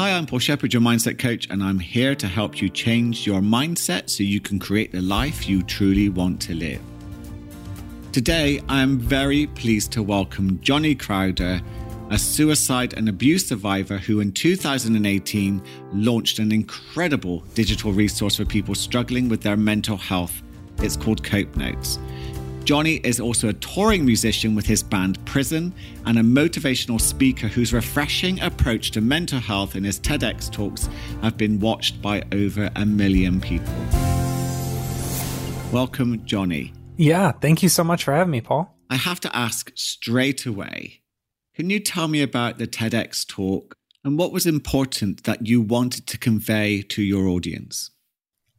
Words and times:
Hi, 0.00 0.12
I'm 0.12 0.24
Paul 0.24 0.38
Shepard, 0.38 0.72
your 0.72 0.80
mindset 0.80 1.18
coach, 1.18 1.46
and 1.50 1.62
I'm 1.62 1.78
here 1.78 2.14
to 2.14 2.26
help 2.26 2.62
you 2.62 2.70
change 2.70 3.26
your 3.26 3.42
mindset 3.42 4.08
so 4.08 4.22
you 4.22 4.40
can 4.40 4.58
create 4.58 4.92
the 4.92 5.02
life 5.02 5.46
you 5.46 5.62
truly 5.62 6.08
want 6.08 6.40
to 6.40 6.54
live. 6.54 6.80
Today, 8.10 8.62
I 8.66 8.80
am 8.80 8.98
very 8.98 9.46
pleased 9.48 9.92
to 9.92 10.02
welcome 10.02 10.58
Johnny 10.62 10.94
Crowder, 10.94 11.60
a 12.08 12.18
suicide 12.18 12.94
and 12.94 13.10
abuse 13.10 13.46
survivor 13.46 13.98
who 13.98 14.20
in 14.20 14.32
2018 14.32 15.62
launched 15.92 16.38
an 16.38 16.50
incredible 16.50 17.40
digital 17.52 17.92
resource 17.92 18.36
for 18.36 18.46
people 18.46 18.74
struggling 18.74 19.28
with 19.28 19.42
their 19.42 19.58
mental 19.58 19.98
health. 19.98 20.42
It's 20.78 20.96
called 20.96 21.22
Cope 21.22 21.54
Notes. 21.56 21.98
Johnny 22.64 22.96
is 22.96 23.18
also 23.18 23.48
a 23.48 23.52
touring 23.54 24.04
musician 24.04 24.54
with 24.54 24.66
his 24.66 24.82
band 24.82 25.24
Prison 25.24 25.72
and 26.06 26.18
a 26.18 26.22
motivational 26.22 27.00
speaker 27.00 27.48
whose 27.48 27.72
refreshing 27.72 28.40
approach 28.40 28.90
to 28.92 29.00
mental 29.00 29.40
health 29.40 29.74
in 29.74 29.84
his 29.84 29.98
TEDx 29.98 30.50
talks 30.50 30.88
have 31.22 31.36
been 31.36 31.58
watched 31.58 32.00
by 32.00 32.22
over 32.32 32.70
a 32.76 32.84
million 32.84 33.40
people. 33.40 33.74
Welcome, 35.72 36.24
Johnny. 36.24 36.72
Yeah, 36.96 37.32
thank 37.32 37.62
you 37.62 37.68
so 37.68 37.82
much 37.82 38.04
for 38.04 38.12
having 38.12 38.30
me, 38.30 38.40
Paul. 38.40 38.76
I 38.90 38.96
have 38.96 39.20
to 39.20 39.36
ask 39.36 39.72
straight 39.74 40.46
away 40.46 41.00
can 41.54 41.68
you 41.68 41.80
tell 41.80 42.08
me 42.08 42.22
about 42.22 42.58
the 42.58 42.66
TEDx 42.66 43.26
talk 43.26 43.74
and 44.04 44.18
what 44.18 44.32
was 44.32 44.46
important 44.46 45.24
that 45.24 45.46
you 45.46 45.60
wanted 45.60 46.06
to 46.06 46.18
convey 46.18 46.80
to 46.82 47.02
your 47.02 47.26
audience? 47.26 47.90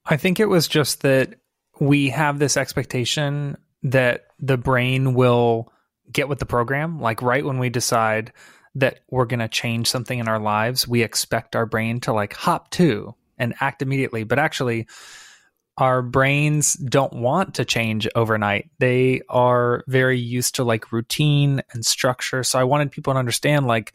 I 0.06 0.18
think 0.18 0.40
it 0.40 0.46
was 0.46 0.68
just 0.68 1.02
that 1.02 1.36
we 1.80 2.10
have 2.10 2.38
this 2.38 2.58
expectation 2.58 3.58
that 3.84 4.26
the 4.40 4.58
brain 4.58 5.14
will 5.14 5.72
get 6.12 6.30
with 6.30 6.40
the 6.40 6.46
program. 6.46 7.00
Like 7.00 7.22
right 7.22 7.46
when 7.46 7.60
we 7.60 7.70
decide 7.70 8.34
that 8.76 9.00
we're 9.10 9.26
going 9.26 9.40
to 9.40 9.48
change 9.48 9.90
something 9.90 10.18
in 10.18 10.28
our 10.28 10.40
lives, 10.40 10.88
we 10.88 11.04
expect 11.04 11.56
our 11.56 11.66
brain 11.66 12.00
to 12.02 12.14
like 12.14 12.34
hop 12.34 12.70
to 12.72 13.16
and 13.38 13.56
act 13.60 13.82
immediately. 13.82 14.24
But 14.24 14.40
actually, 14.40 14.88
our 15.78 16.02
brains 16.02 16.74
don't 16.74 17.14
want 17.14 17.56
to 17.56 17.66
change 17.66 18.08
overnight. 18.16 18.70
They 18.80 19.22
are 19.30 19.84
very 19.88 20.20
used 20.20 20.56
to 20.56 20.64
like 20.64 20.92
routine 20.92 21.62
and 21.74 21.86
structure. 21.86 22.44
So 22.44 22.60
I 22.60 22.66
wanted 22.66 22.92
people 22.92 23.14
to 23.14 23.20
understand 23.20 23.68
like, 23.68 23.94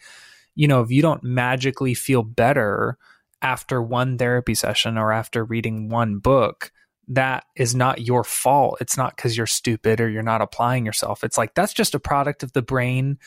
you 0.54 0.68
know, 0.68 0.80
if 0.80 0.90
you 0.90 1.02
don't 1.02 1.22
magically 1.22 1.94
feel 1.94 2.22
better 2.22 2.98
after 3.42 3.80
one 3.82 4.18
therapy 4.18 4.54
session 4.54 4.98
or 4.98 5.12
after 5.12 5.44
reading 5.44 5.88
one 5.88 6.18
book, 6.18 6.72
that 7.08 7.44
is 7.54 7.74
not 7.74 8.00
your 8.00 8.24
fault. 8.24 8.78
It's 8.80 8.96
not 8.96 9.14
because 9.14 9.36
you're 9.36 9.46
stupid 9.46 10.00
or 10.00 10.08
you're 10.08 10.22
not 10.22 10.42
applying 10.42 10.84
yourself. 10.84 11.22
It's 11.22 11.38
like 11.38 11.54
that's 11.54 11.72
just 11.72 11.94
a 11.94 12.00
product 12.00 12.42
of 12.42 12.52
the 12.52 12.62
brain 12.62 13.18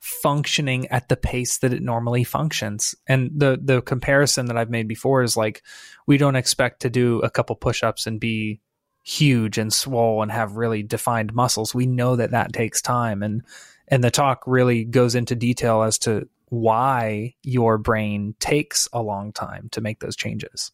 functioning 0.00 0.86
at 0.88 1.08
the 1.08 1.16
pace 1.16 1.58
that 1.58 1.72
it 1.72 1.82
normally 1.82 2.24
functions. 2.24 2.94
And 3.06 3.30
the 3.34 3.58
the 3.62 3.82
comparison 3.82 4.46
that 4.46 4.56
I've 4.56 4.70
made 4.70 4.88
before 4.88 5.22
is 5.22 5.36
like 5.36 5.62
we 6.06 6.16
don't 6.16 6.36
expect 6.36 6.80
to 6.82 6.90
do 6.90 7.20
a 7.20 7.30
couple 7.30 7.56
push-ups 7.56 8.06
and 8.06 8.20
be 8.20 8.60
huge 9.04 9.58
and 9.58 9.72
swole 9.72 10.22
and 10.22 10.30
have 10.30 10.56
really 10.56 10.82
defined 10.82 11.34
muscles. 11.34 11.74
We 11.74 11.86
know 11.86 12.16
that 12.16 12.30
that 12.30 12.52
takes 12.52 12.80
time 12.80 13.22
and 13.22 13.42
and 13.88 14.04
the 14.04 14.10
talk 14.10 14.42
really 14.46 14.84
goes 14.84 15.14
into 15.14 15.34
detail 15.34 15.82
as 15.82 15.98
to 15.98 16.28
why 16.50 17.34
your 17.42 17.78
brain 17.78 18.34
takes 18.38 18.88
a 18.92 19.02
long 19.02 19.32
time 19.32 19.68
to 19.72 19.80
make 19.80 20.00
those 20.00 20.16
changes. 20.16 20.72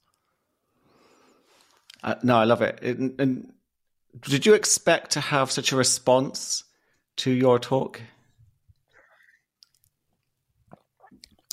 Uh, 2.05 2.17
no, 2.23 2.37
I 2.37 2.45
love 2.45 2.61
it. 2.61 2.83
And, 2.83 3.19
and 3.19 3.53
did 4.21 4.45
you 4.45 4.53
expect 4.53 5.13
to 5.13 5.21
have 5.21 5.51
such 5.51 5.73
a 5.73 5.77
response 5.77 6.63
to 7.17 7.31
your 7.31 7.59
talk? 7.59 8.01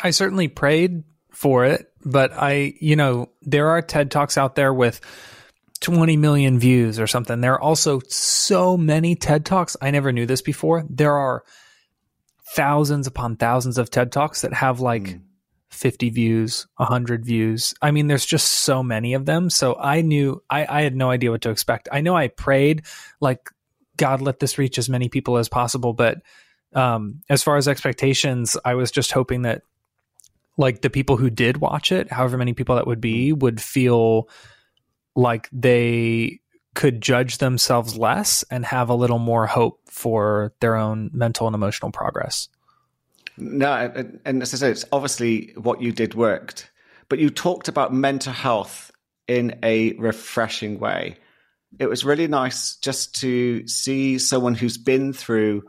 I 0.03 0.09
certainly 0.09 0.49
prayed 0.49 1.03
for 1.31 1.63
it, 1.63 1.89
but 2.03 2.33
I, 2.33 2.73
you 2.81 2.97
know, 2.97 3.29
there 3.41 3.69
are 3.69 3.81
TED 3.81 4.11
Talks 4.11 4.37
out 4.37 4.55
there 4.55 4.73
with 4.73 4.99
20 5.79 6.17
million 6.17 6.59
views 6.59 6.99
or 6.99 7.07
something. 7.07 7.39
There 7.39 7.53
are 7.53 7.61
also 7.61 8.01
so 8.09 8.75
many 8.75 9.15
TED 9.15 9.45
Talks. 9.45 9.77
I 9.81 9.91
never 9.91 10.11
knew 10.11 10.25
this 10.25 10.41
before. 10.41 10.83
There 10.89 11.15
are 11.15 11.43
thousands 12.55 13.07
upon 13.07 13.37
thousands 13.37 13.77
of 13.77 13.89
TED 13.89 14.11
Talks 14.11 14.41
that 14.41 14.53
have 14.53 14.81
like 14.81 15.03
mm. 15.03 15.21
50 15.71 16.09
views, 16.09 16.67
100 16.77 17.25
views. 17.25 17.73
I 17.81 17.91
mean, 17.91 18.07
there's 18.07 18.25
just 18.25 18.47
so 18.47 18.83
many 18.83 19.13
of 19.13 19.25
them. 19.25 19.49
So 19.49 19.75
I 19.79 20.01
knew, 20.01 20.43
I, 20.49 20.65
I 20.67 20.81
had 20.83 20.95
no 20.95 21.09
idea 21.09 21.31
what 21.31 21.41
to 21.41 21.49
expect. 21.49 21.89
I 21.91 22.01
know 22.01 22.15
I 22.15 22.27
prayed, 22.27 22.83
like, 23.19 23.49
God, 23.97 24.21
let 24.21 24.39
this 24.39 24.57
reach 24.57 24.77
as 24.77 24.89
many 24.89 25.09
people 25.09 25.37
as 25.37 25.49
possible. 25.49 25.93
But 25.93 26.21
um, 26.73 27.21
as 27.29 27.41
far 27.41 27.57
as 27.57 27.67
expectations, 27.67 28.57
I 28.65 28.75
was 28.75 28.91
just 28.91 29.11
hoping 29.11 29.43
that, 29.43 29.61
like, 30.57 30.81
the 30.81 30.89
people 30.89 31.17
who 31.17 31.29
did 31.29 31.57
watch 31.57 31.91
it, 31.91 32.11
however 32.11 32.37
many 32.37 32.53
people 32.53 32.75
that 32.75 32.87
would 32.87 33.01
be, 33.01 33.31
would 33.31 33.61
feel 33.61 34.29
like 35.15 35.49
they 35.51 36.41
could 36.73 37.01
judge 37.01 37.37
themselves 37.37 37.97
less 37.97 38.43
and 38.49 38.65
have 38.65 38.89
a 38.89 38.95
little 38.95 39.19
more 39.19 39.45
hope 39.45 39.79
for 39.89 40.53
their 40.59 40.75
own 40.75 41.09
mental 41.13 41.47
and 41.47 41.55
emotional 41.55 41.91
progress. 41.91 42.47
No, 43.37 43.73
and, 44.25 44.41
as 44.41 44.53
I 44.53 44.57
said, 44.57 44.71
it's 44.71 44.85
obviously 44.91 45.53
what 45.55 45.81
you 45.81 45.91
did 45.91 46.13
worked, 46.15 46.69
but 47.09 47.19
you 47.19 47.29
talked 47.29 47.67
about 47.67 47.93
mental 47.93 48.33
health 48.33 48.91
in 49.27 49.59
a 49.63 49.93
refreshing 49.93 50.79
way. 50.79 51.17
It 51.79 51.87
was 51.87 52.03
really 52.03 52.27
nice 52.27 52.75
just 52.75 53.15
to 53.21 53.65
see 53.67 54.19
someone 54.19 54.55
who's 54.55 54.77
been 54.77 55.13
through, 55.13 55.63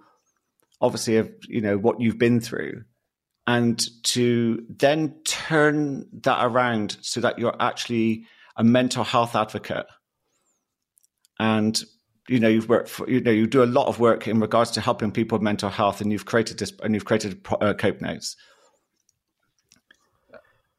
obviously, 0.80 1.30
you 1.48 1.60
know 1.60 1.78
what 1.78 2.00
you've 2.00 2.18
been 2.18 2.40
through, 2.40 2.84
and 3.46 3.80
to 4.04 4.64
then 4.68 5.14
turn 5.24 6.06
that 6.22 6.44
around 6.44 6.96
so 7.00 7.20
that 7.20 7.38
you're 7.38 7.56
actually 7.60 8.26
a 8.56 8.64
mental 8.64 9.04
health 9.04 9.34
advocate 9.34 9.86
and 11.38 11.82
you 12.32 12.40
know 12.40 12.48
you've 12.48 12.68
worked 12.68 12.88
for 12.88 13.08
you 13.08 13.20
know 13.20 13.30
you 13.30 13.46
do 13.46 13.62
a 13.62 13.66
lot 13.66 13.88
of 13.88 14.00
work 14.00 14.26
in 14.26 14.40
regards 14.40 14.70
to 14.72 14.80
helping 14.80 15.12
people 15.12 15.36
with 15.36 15.42
mental 15.42 15.68
health 15.68 16.00
and 16.00 16.10
you've 16.10 16.24
created 16.24 16.58
this 16.58 16.72
and 16.82 16.94
you've 16.94 17.04
created 17.04 17.46
uh, 17.60 17.74
cope 17.74 18.00
notes. 18.00 18.36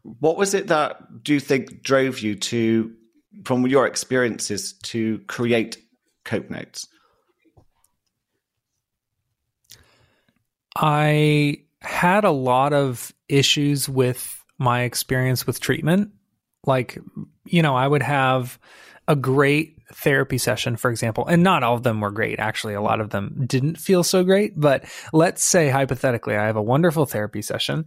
What 0.02 0.36
was 0.36 0.54
it 0.54 0.68
that 0.68 1.24
do 1.24 1.34
you 1.34 1.40
think 1.40 1.84
drove 1.84 2.20
you 2.20 2.36
to 2.36 2.92
from 3.46 3.68
your 3.68 3.86
experiences 3.86 4.74
to 4.84 5.20
create 5.28 5.78
cope 6.26 6.50
notes? 6.50 6.88
I 10.76 11.62
had 11.82 12.24
a 12.24 12.32
lot 12.32 12.74
of 12.74 13.14
issues 13.30 13.88
with 13.88 14.44
my 14.58 14.82
experience 14.82 15.46
with 15.46 15.60
treatment. 15.60 16.12
Like 16.66 16.98
you 17.46 17.62
know 17.62 17.76
i 17.76 17.88
would 17.88 18.04
have 18.04 18.60
a 19.08 19.16
great 19.16 19.78
therapy 19.94 20.38
session, 20.38 20.76
for 20.76 20.90
example, 20.90 21.26
and 21.28 21.44
not 21.44 21.64
all 21.64 21.76
of 21.76 21.84
them 21.84 22.02
were 22.02 22.12
great. 22.12 22.40
Actually, 22.40 22.74
a 22.74 22.82
lot 22.82 23.02
of 23.02 23.10
them 23.10 23.44
didn't 23.46 23.78
feel 23.78 24.04
so 24.04 24.24
great. 24.24 24.60
But 24.60 24.86
let's 25.12 25.44
say 25.44 25.70
hypothetically, 25.70 26.36
I 26.36 26.46
have 26.46 26.56
a 26.56 26.62
wonderful 26.62 27.06
therapy 27.06 27.42
session 27.42 27.86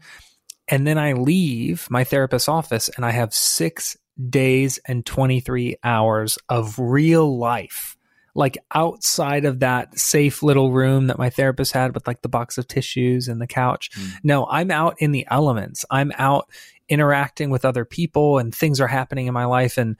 and 0.68 0.86
then 0.86 0.98
I 0.98 1.12
leave 1.12 1.86
my 1.90 2.04
therapist's 2.04 2.48
office 2.48 2.88
and 2.96 3.04
I 3.04 3.10
have 3.10 3.32
six 3.32 3.96
days 4.28 4.78
and 4.86 5.04
23 5.04 5.76
hours 5.84 6.38
of 6.48 6.78
real 6.78 7.38
life, 7.38 7.96
like 8.34 8.58
outside 8.74 9.44
of 9.44 9.60
that 9.60 9.98
safe 9.98 10.42
little 10.42 10.72
room 10.72 11.06
that 11.06 11.18
my 11.18 11.30
therapist 11.30 11.72
had 11.72 11.94
with 11.94 12.06
like 12.06 12.22
the 12.22 12.28
box 12.28 12.58
of 12.58 12.66
tissues 12.66 13.28
and 13.28 13.40
the 13.40 13.46
couch. 13.46 13.90
Mm. 13.92 14.10
No, 14.24 14.46
I'm 14.46 14.70
out 14.70 14.96
in 14.98 15.12
the 15.12 15.26
elements. 15.30 15.84
I'm 15.90 16.12
out 16.18 16.50
interacting 16.88 17.50
with 17.50 17.64
other 17.64 17.84
people 17.84 18.38
and 18.38 18.54
things 18.54 18.80
are 18.80 18.86
happening 18.86 19.26
in 19.26 19.34
my 19.34 19.44
life. 19.44 19.76
And 19.76 19.96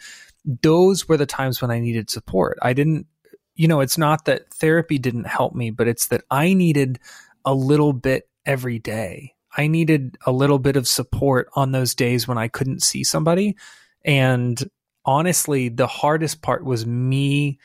those 0.46 1.08
were 1.08 1.16
the 1.16 1.26
times 1.26 1.60
when 1.60 1.70
I 1.70 1.80
needed 1.80 2.08
support. 2.08 2.58
I 2.62 2.72
didn't, 2.72 3.06
you 3.54 3.68
know, 3.68 3.80
it's 3.80 3.98
not 3.98 4.24
that 4.26 4.52
therapy 4.54 4.98
didn't 4.98 5.26
help 5.26 5.54
me, 5.54 5.70
but 5.70 5.88
it's 5.88 6.08
that 6.08 6.22
I 6.30 6.54
needed 6.54 7.00
a 7.44 7.52
little 7.52 7.92
bit 7.92 8.28
every 8.44 8.78
day. 8.78 9.34
I 9.56 9.66
needed 9.66 10.16
a 10.24 10.32
little 10.32 10.58
bit 10.58 10.76
of 10.76 10.86
support 10.86 11.48
on 11.54 11.72
those 11.72 11.94
days 11.94 12.28
when 12.28 12.38
I 12.38 12.48
couldn't 12.48 12.82
see 12.82 13.02
somebody. 13.02 13.56
And 14.04 14.62
honestly, 15.04 15.68
the 15.68 15.86
hardest 15.86 16.42
part 16.42 16.64
was 16.64 16.86
me 16.86 17.58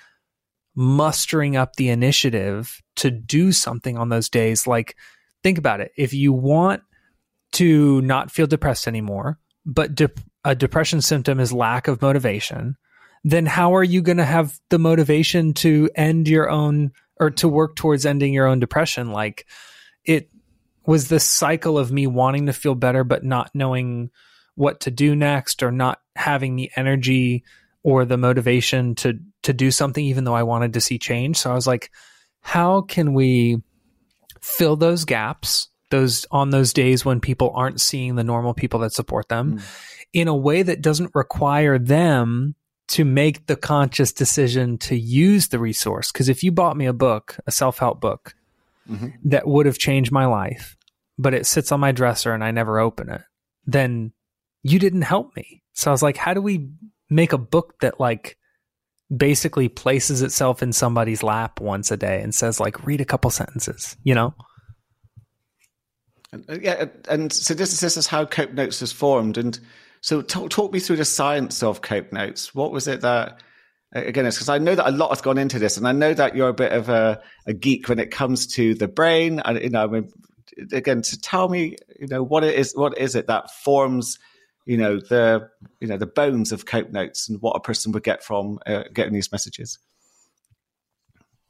mustering 0.74 1.56
up 1.56 1.76
the 1.76 1.90
initiative 1.90 2.82
to 2.96 3.12
do 3.12 3.52
something 3.52 3.98
on 3.98 4.10
those 4.10 4.30
days. 4.30 4.66
Like, 4.66 4.96
think 5.44 5.58
about 5.58 5.82
it. 5.82 5.92
If 5.98 6.14
you 6.14 6.34
want 6.34 6.82
to 7.54 8.02
not 8.02 8.32
feel 8.32 8.48
depressed 8.48 8.88
anymore, 8.88 9.38
but 9.66 9.94
de- 9.94 10.10
a 10.44 10.56
depression 10.56 11.02
symptom 11.02 11.40
is 11.40 11.54
lack 11.54 11.88
of 11.88 12.02
motivation, 12.02 12.78
then 13.24 13.46
how 13.46 13.76
are 13.76 13.84
you 13.84 14.02
going 14.02 14.18
to 14.18 14.26
have 14.26 14.60
the 14.70 14.80
motivation 14.80 15.54
to 15.54 15.90
end 15.96 16.28
your 16.28 16.50
own 16.50 16.92
or 17.20 17.30
to 17.30 17.48
work 17.48 17.76
towards 17.76 18.06
ending 18.06 18.34
your 18.34 18.48
own 18.48 18.60
depression? 18.60 19.12
Like 19.12 19.46
it 20.04 20.30
was 20.86 21.08
this 21.08 21.24
cycle 21.24 21.78
of 21.78 21.92
me 21.92 22.08
wanting 22.08 22.48
to 22.48 22.54
feel 22.54 22.76
better, 22.76 23.04
but 23.04 23.24
not 23.24 23.52
knowing 23.54 24.10
what 24.56 24.82
to 24.82 24.92
do 24.92 25.16
next 25.16 25.64
or 25.64 25.72
not 25.72 26.00
having 26.16 26.56
the 26.56 26.72
energy 26.76 27.44
or 27.84 28.06
the 28.06 28.18
motivation 28.18 28.96
to 28.96 29.20
to 29.44 29.54
do 29.54 29.72
something 29.72 30.06
even 30.06 30.24
though 30.24 30.36
I 30.36 30.44
wanted 30.44 30.74
to 30.74 30.82
see 30.82 31.00
change. 31.00 31.38
So 31.38 31.52
I 31.52 31.56
was 31.56 31.66
like, 31.66 31.92
how 32.42 32.82
can 32.82 33.14
we 33.14 33.62
fill 34.40 34.76
those 34.76 35.06
gaps 35.06 35.70
those 35.92 36.26
on 36.32 36.50
those 36.50 36.74
days 36.74 37.06
when 37.06 37.20
people 37.20 37.52
aren't 37.54 37.82
seeing 37.82 38.16
the 38.16 38.24
normal 38.24 38.54
people 38.54 38.80
that 38.80 38.94
support 38.94 39.28
them 39.30 39.58
mm. 39.58 39.64
In 40.14 40.28
a 40.28 40.36
way 40.36 40.62
that 40.64 40.82
doesn't 40.82 41.16
require 41.16 41.78
them 41.78 42.56
to 42.90 43.06
make 43.06 43.48
the 43.48 43.56
conscious 43.56 44.12
decision 44.12 44.78
to 44.78 44.98
use 44.98 45.48
the 45.48 45.60
resource. 45.60 46.12
Because 46.12 46.28
if 46.28 46.44
you 46.44 46.52
bought 46.52 46.76
me 46.76 46.86
a 46.86 46.94
book, 46.94 47.38
a 47.48 47.52
self 47.52 47.78
help 47.78 48.02
book 48.02 48.36
mm-hmm. 48.90 49.08
that 49.24 49.48
would 49.48 49.66
have 49.66 49.78
changed 49.78 50.12
my 50.12 50.26
life, 50.26 50.76
but 51.18 51.34
it 51.34 51.46
sits 51.46 51.72
on 51.72 51.80
my 51.80 51.94
dresser 51.94 52.34
and 52.34 52.44
I 52.44 52.52
never 52.52 52.80
open 52.80 53.10
it, 53.10 53.22
then 53.66 54.12
you 54.64 54.78
didn't 54.78 55.04
help 55.04 55.36
me. 55.36 55.64
So 55.74 55.90
I 55.90 55.94
was 55.94 56.04
like, 56.04 56.18
how 56.18 56.34
do 56.34 56.42
we 56.42 56.70
make 57.10 57.32
a 57.32 57.38
book 57.38 57.80
that 57.80 58.00
like 58.00 58.38
basically 59.16 59.70
places 59.70 60.22
itself 60.22 60.62
in 60.62 60.74
somebody's 60.74 61.24
lap 61.24 61.62
once 61.62 61.92
a 61.92 61.98
day 61.98 62.22
and 62.22 62.36
says 62.36 62.60
like 62.60 62.86
read 62.86 63.02
a 63.02 63.06
couple 63.06 63.30
sentences, 63.30 63.96
you 64.04 64.16
know? 64.16 64.34
Uh, 66.34 66.58
yeah, 66.62 66.86
and 67.10 67.32
so 67.32 67.54
this, 67.54 67.80
this 67.80 67.98
is 67.98 68.08
how 68.08 68.26
Cope 68.26 68.54
Notes 68.54 68.82
was 68.82 68.92
formed. 68.92 69.38
And 69.38 69.60
so 70.02 70.22
talk, 70.22 70.50
talk 70.50 70.74
me 70.74 70.80
through 70.80 70.98
the 70.98 71.06
science 71.06 71.64
of 71.64 71.82
Cope 71.82 72.12
Notes. 72.12 72.54
What 72.54 72.72
was 72.72 72.88
it 72.88 73.02
that 73.02 73.42
again, 73.94 74.26
it's 74.26 74.38
because 74.38 74.50
I 74.50 74.58
know 74.58 74.74
that 74.76 74.88
a 74.88 74.92
lot 74.92 75.10
has 75.10 75.22
gone 75.22 75.38
into 75.38 75.60
this, 75.60 75.78
and 75.78 75.88
I 75.88 75.92
know 75.92 76.14
that 76.14 76.36
you're 76.36 76.50
a 76.50 76.54
bit 76.54 76.72
of 76.72 76.90
a, 76.90 77.22
a 77.46 77.54
geek 77.54 77.88
when 77.88 78.00
it 78.00 78.12
comes 78.12 78.48
to 78.56 78.74
the 78.74 78.88
brain. 78.88 79.40
And 79.40 79.62
you 79.62 79.70
know, 79.70 79.84
I 79.84 79.88
mean, 79.88 80.12
again, 80.72 81.02
to 81.02 81.20
tell 81.20 81.48
me, 81.48 81.78
you 82.00 82.08
know, 82.08 82.24
what 82.24 82.44
it 82.44 82.56
is, 82.56 82.74
what 82.76 82.98
is 82.98 83.16
it 83.16 83.28
that 83.28 83.52
forms 83.52 84.18
you 84.66 84.78
know 84.78 85.00
the 85.00 85.50
you 85.80 85.88
know 85.88 85.98
the 85.98 86.06
bones 86.06 86.52
of 86.52 86.66
cope 86.66 86.92
notes 86.92 87.30
and 87.30 87.42
what 87.42 87.56
a 87.56 87.60
person 87.60 87.92
would 87.92 88.04
get 88.04 88.24
from 88.24 88.60
uh, 88.66 88.84
getting 88.94 89.14
these 89.14 89.32
messages 89.32 89.80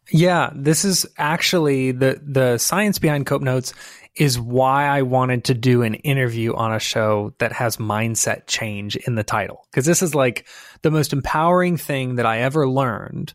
yeah 0.09 0.51
this 0.55 0.83
is 0.83 1.05
actually 1.17 1.91
the 1.91 2.19
the 2.23 2.57
science 2.57 2.99
behind 2.99 3.25
cope 3.25 3.41
notes 3.41 3.73
is 4.15 4.39
why 4.39 4.87
i 4.87 5.01
wanted 5.01 5.43
to 5.43 5.53
do 5.53 5.83
an 5.83 5.95
interview 5.95 6.53
on 6.53 6.73
a 6.73 6.79
show 6.79 7.33
that 7.37 7.51
has 7.51 7.77
mindset 7.77 8.45
change 8.47 8.95
in 8.95 9.15
the 9.15 9.23
title. 9.23 9.65
Because 9.71 9.85
this 9.85 10.01
is 10.01 10.13
like 10.13 10.45
the 10.81 10.91
most 10.91 11.13
empowering 11.13 11.77
thing 11.77 12.15
that 12.15 12.25
i 12.25 12.39
ever 12.39 12.67
learned 12.67 13.33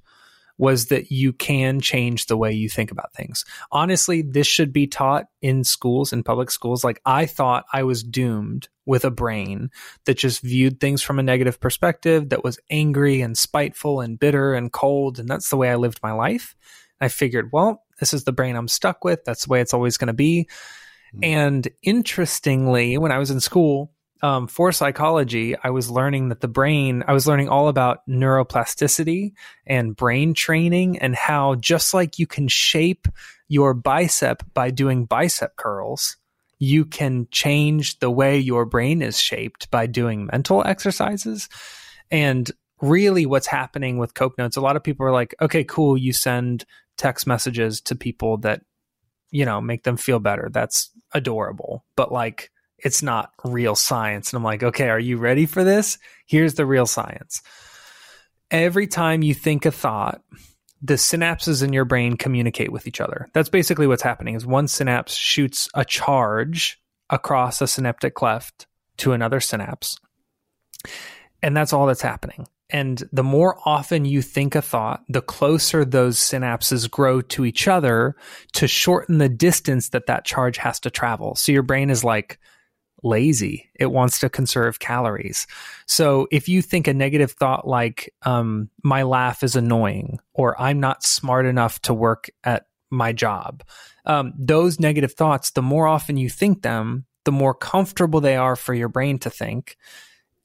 was 0.59 0.87
that 0.87 1.11
you 1.11 1.33
can 1.33 1.81
change 1.81 2.27
the 2.27 2.37
way 2.37 2.53
you 2.53 2.69
think 2.69 2.91
about 2.91 3.13
things. 3.13 3.45
Honestly, 3.71 4.23
this 4.23 4.47
should 4.47 4.73
be 4.73 4.87
taught 4.87 5.27
in 5.43 5.65
schools, 5.65 6.13
in 6.13 6.23
public 6.23 6.51
schools. 6.51 6.83
Like 6.83 7.01
I 7.05 7.27
thought 7.27 7.67
I 7.73 7.83
was 7.83 8.03
doomed 8.03 8.69
with 8.87 9.05
a 9.05 9.11
brain 9.11 9.71
that 10.05 10.17
just 10.17 10.43
viewed 10.43 10.81
things 10.81 11.03
from 11.03 11.19
a 11.19 11.23
negative 11.23 11.61
perspective, 11.61 12.31
that 12.31 12.45
was 12.45 12.59
angry 12.71 13.21
and 13.21 13.37
spiteful 13.37 14.01
and 14.01 14.19
bitter 14.19 14.55
and 14.55 14.73
cold. 14.73 15.19
And 15.19 15.29
that's 15.29 15.51
the 15.51 15.57
way 15.57 15.71
I 15.71 15.77
lived 15.77 16.01
my 16.03 16.13
life. 16.13 16.55
I 17.01 17.09
figured, 17.09 17.51
well, 17.53 17.83
this 18.01 18.15
is 18.15 18.25
the 18.25 18.33
brain 18.33 18.57
I'm 18.57 18.69
stuck 18.69 19.05
with. 19.05 19.25
That's 19.25 19.47
the 19.47 19.53
way 19.53 19.61
it's 19.61 19.75
always 19.75 19.99
going 19.99 20.07
to 20.09 20.15
be. 20.15 20.49
Mm-hmm. 21.15 21.25
And 21.25 21.69
interestingly, 21.83 22.97
when 22.97 23.13
I 23.13 23.19
was 23.19 23.31
in 23.31 23.41
school, 23.41 23.93
um, 24.23 24.47
for 24.47 24.73
psychology, 24.73 25.57
I 25.63 25.71
was 25.71 25.91
learning 25.91 26.31
that 26.31 26.41
the 26.41 26.49
brain, 26.49 27.05
I 27.07 27.13
was 27.13 27.27
learning 27.27 27.49
all 27.49 27.69
about 27.69 27.99
neuroplasticity 28.09 29.33
and 29.67 29.95
brain 29.95 30.35
training 30.35 30.99
and 30.99 31.15
how 31.15 31.57
just 31.57 31.93
like 31.93 32.19
you 32.19 32.27
can 32.27 32.49
shape 32.49 33.09
your 33.49 33.75
bicep 33.75 34.43
by 34.55 34.71
doing 34.71 35.05
bicep 35.05 35.57
curls, 35.57 36.17
you 36.59 36.85
can 36.85 37.29
change 37.31 37.99
the 37.99 38.11
way 38.11 38.39
your 38.39 38.65
brain 38.65 39.03
is 39.03 39.21
shaped 39.21 39.71
by 39.71 39.87
doing 39.87 40.27
mental 40.33 40.65
exercises. 40.67 41.49
And 42.11 42.51
really, 42.81 43.27
what's 43.27 43.47
happening 43.47 43.99
with 43.99 44.15
Cope 44.15 44.39
Notes, 44.39 44.57
a 44.57 44.61
lot 44.61 44.77
of 44.77 44.83
people 44.83 45.07
are 45.07 45.13
like, 45.13 45.35
okay, 45.41 45.65
cool, 45.65 45.97
you 45.97 46.13
send 46.13 46.65
text 46.97 47.27
messages 47.27 47.81
to 47.83 47.95
people 47.95 48.39
that, 48.39 48.63
you 49.31 49.45
know, 49.45 49.61
make 49.61 49.85
them 49.85 49.97
feel 49.97 50.19
better. 50.19 50.49
That's 50.51 50.91
adorable. 51.13 51.85
But 51.95 52.11
like, 52.11 52.51
it's 52.79 53.03
not 53.03 53.33
real 53.45 53.75
science. 53.75 54.33
And 54.33 54.39
I'm 54.39 54.45
like, 54.45 54.63
okay, 54.63 54.89
are 54.89 55.01
you 55.01 55.17
ready 55.17 55.47
for 55.47 55.65
this? 55.65 55.99
Here's 56.27 56.55
the 56.55 56.67
real 56.67 56.87
science. 56.87 57.43
Every 58.51 58.87
time 58.87 59.23
you 59.23 59.35
think 59.35 59.67
a 59.67 59.71
thought, 59.71 60.23
the 60.83 60.95
synapses 60.95 61.63
in 61.63 61.73
your 61.73 61.85
brain 61.85 62.17
communicate 62.17 62.71
with 62.71 62.87
each 62.87 63.01
other. 63.01 63.29
That's 63.33 63.49
basically 63.49 63.87
what's 63.87 64.03
happening 64.03 64.35
is 64.35 64.47
one 64.47 64.69
synapse 64.69 65.15
shoots 65.15 65.69
a 65.75 65.85
charge 65.85 66.81
across 67.09 67.61
a 67.61 67.67
synaptic 67.67 68.15
cleft 68.15 68.67
to 68.99 69.13
another 69.13 69.41
synapse. 69.41 69.99
And 71.43 71.57
that's 71.57 71.73
all 71.73 71.87
that's 71.87 72.03
happening. 72.03 72.47
And 72.69 73.03
the 73.13 73.23
more 73.23 73.59
often 73.65 74.05
you 74.05 74.23
think 74.23 74.55
a 74.55 74.63
thought, 74.63 75.05
the 75.09 75.21
closer 75.21 75.85
those 75.85 76.19
synapses 76.19 76.91
grow 76.91 77.21
to 77.23 77.45
each 77.45 77.69
other 77.69 78.17
to 78.55 78.67
shorten 78.67 79.19
the 79.19 79.29
distance 79.29 79.91
that 79.91 80.07
that 80.07 80.25
charge 80.25 80.59
has 80.59 80.81
to 80.81 80.91
travel. 80.91 81.37
So 81.37 81.53
your 81.53 81.63
brain 81.63 81.91
is 81.91 82.03
like, 82.03 82.41
lazy. 83.03 83.71
It 83.75 83.87
wants 83.87 84.21
to 84.21 84.29
conserve 84.29 84.79
calories. 84.79 85.47
So 85.87 86.27
if 86.31 86.49
you 86.49 86.63
think 86.63 86.87
a 86.87 86.95
negative 86.95 87.33
thought 87.33 87.67
like, 87.67 88.13
um, 88.23 88.71
my 88.83 89.03
laugh 89.03 89.43
is 89.43 89.57
annoying 89.57 90.19
or 90.35 90.61
I'm 90.61 90.81
not 90.81 91.05
smart 91.05 91.47
enough 91.47 91.81
to 91.83 91.95
work 91.95 92.31
at 92.45 92.67
my 92.91 93.13
job, 93.13 93.63
um, 94.05 94.33
those 94.39 94.81
negative 94.81 95.13
thoughts, 95.13 95.51
the 95.51 95.63
more 95.63 95.87
often 95.87 96.17
you 96.17 96.29
think 96.29 96.63
them, 96.63 97.05
the 97.25 97.33
more 97.33 97.55
comfortable 97.55 98.21
they 98.21 98.37
are 98.37 98.57
for 98.57 98.73
your 98.73 98.89
brain 98.89 99.19
to 99.19 99.31
think. 99.31 99.77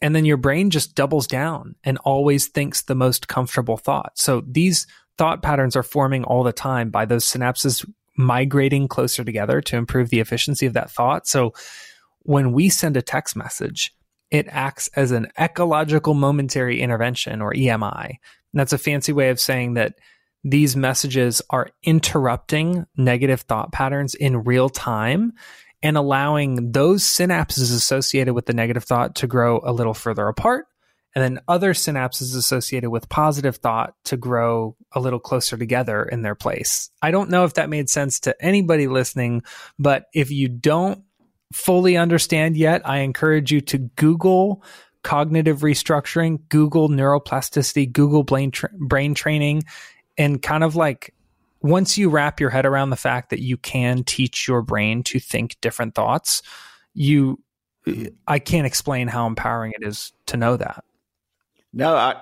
And 0.02 0.16
then 0.16 0.26
your 0.26 0.38
brain 0.38 0.72
just 0.72 0.96
doubles 0.96 1.28
down 1.28 1.76
and 1.84 2.00
always 2.00 2.48
thinks 2.48 2.82
the 2.82 2.96
most 2.96 3.28
comfortable 3.28 3.78
thought. 3.78 4.18
So 4.18 4.42
these 4.48 4.88
thought 5.18 5.44
patterns 5.44 5.76
are 5.76 5.84
forming 5.84 6.24
all 6.24 6.44
the 6.44 6.52
time 6.52 6.90
by 6.90 7.06
those 7.06 7.26
synapses 7.26 7.88
migrating 8.18 8.88
closer 8.88 9.24
together 9.24 9.62
to 9.62 9.78
improve 9.78 10.10
the 10.10 10.20
efficiency 10.20 10.66
of 10.66 10.74
that 10.74 10.92
thought. 10.92 11.28
So 11.28 11.54
when 12.24 12.52
we 12.52 12.70
send 12.70 12.98
a 12.98 13.02
text 13.02 13.36
message, 13.36 13.94
it 14.30 14.48
acts 14.50 14.88
as 14.96 15.12
an 15.12 15.28
ecological 15.40 16.14
momentary 16.14 16.82
intervention 16.82 17.42
or 17.42 17.54
EMI. 17.54 18.08
And 18.08 18.60
that's 18.60 18.74
a 18.74 18.78
fancy 18.78 19.14
way 19.14 19.30
of 19.30 19.40
saying 19.40 19.74
that 19.76 19.96
these 20.44 20.76
messages 20.76 21.42
are 21.50 21.70
interrupting 21.84 22.86
negative 22.98 23.42
thought 23.42 23.72
patterns 23.72 24.16
in 24.16 24.44
real 24.44 24.70
time 24.70 25.34
and 25.84 25.98
allowing 25.98 26.72
those 26.72 27.04
synapses 27.04 27.74
associated 27.74 28.34
with 28.34 28.46
the 28.46 28.54
negative 28.54 28.84
thought 28.84 29.16
to 29.16 29.28
grow 29.28 29.62
a 29.64 29.74
little 29.74 29.94
further 29.94 30.28
apart 30.28 30.66
and 31.14 31.24
then 31.24 31.44
other 31.48 31.74
synapses 31.74 32.36
associated 32.36 32.90
with 32.90 33.10
positive 33.10 33.58
thought 33.58 33.94
to 34.06 34.18
grow 34.18 34.76
a 34.94 35.00
little 35.00 35.20
closer 35.20 35.58
together 35.58 36.04
in 36.04 36.22
their 36.22 36.36
place. 36.36 36.90
I 37.02 37.12
don't 37.12 37.30
know 37.30 37.44
if 37.44 37.56
that 37.56 37.70
made 37.70 37.90
sense 37.90 38.22
to 38.22 38.36
anybody 38.44 38.88
listening, 38.88 39.44
but 39.78 40.06
if 40.14 40.32
you 40.32 40.48
don't 40.48 41.04
fully 41.52 41.98
understand 41.98 42.58
yet, 42.58 42.82
I 42.88 43.00
encourage 43.00 43.52
you 43.52 43.62
to 43.62 43.78
Google 43.78 44.64
cognitive 45.04 45.60
restructuring, 45.60 46.40
Google 46.50 46.90
neuroplasticity, 46.90 47.92
Google 47.92 48.24
brain, 48.24 48.52
tra- 48.52 48.70
brain 48.74 49.14
training, 49.16 49.64
and 50.18 50.42
kind 50.42 50.64
of 50.64 50.76
like 50.76 51.14
once 51.62 51.98
you 51.98 52.10
wrap 52.10 52.40
your 52.40 52.50
head 52.50 52.66
around 52.66 52.90
the 52.90 52.96
fact 52.96 53.30
that 53.30 53.42
you 53.42 53.58
can 53.58 54.04
teach 54.04 54.48
your 54.48 54.62
brain 54.62 55.04
to 55.04 55.20
think 55.20 55.60
different 55.62 55.96
thoughts, 55.96 56.42
you 56.94 57.40
I 58.28 58.38
can't 58.38 58.68
explain 58.68 59.08
how 59.08 59.26
empowering 59.26 59.74
it 59.80 59.86
is 59.86 60.14
to 60.28 60.38
know 60.38 60.56
that. 60.58 60.84
No, 61.74 61.96
I 61.96 62.22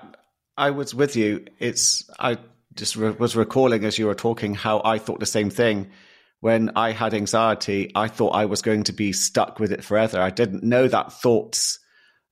I 0.56 0.70
was 0.70 0.94
with 0.94 1.16
you. 1.16 1.46
It's 1.58 2.08
I 2.18 2.38
just 2.74 2.96
re- 2.96 3.10
was 3.10 3.36
recalling 3.36 3.84
as 3.84 3.98
you 3.98 4.06
were 4.06 4.14
talking 4.14 4.54
how 4.54 4.80
I 4.84 4.98
thought 4.98 5.20
the 5.20 5.26
same 5.26 5.50
thing 5.50 5.90
when 6.40 6.70
I 6.74 6.92
had 6.92 7.14
anxiety, 7.14 7.90
I 7.94 8.08
thought 8.08 8.30
I 8.30 8.46
was 8.46 8.62
going 8.62 8.84
to 8.84 8.92
be 8.92 9.12
stuck 9.12 9.58
with 9.58 9.72
it 9.72 9.84
forever. 9.84 10.18
I 10.18 10.30
didn't 10.30 10.64
know 10.64 10.88
that 10.88 11.12
thoughts, 11.12 11.78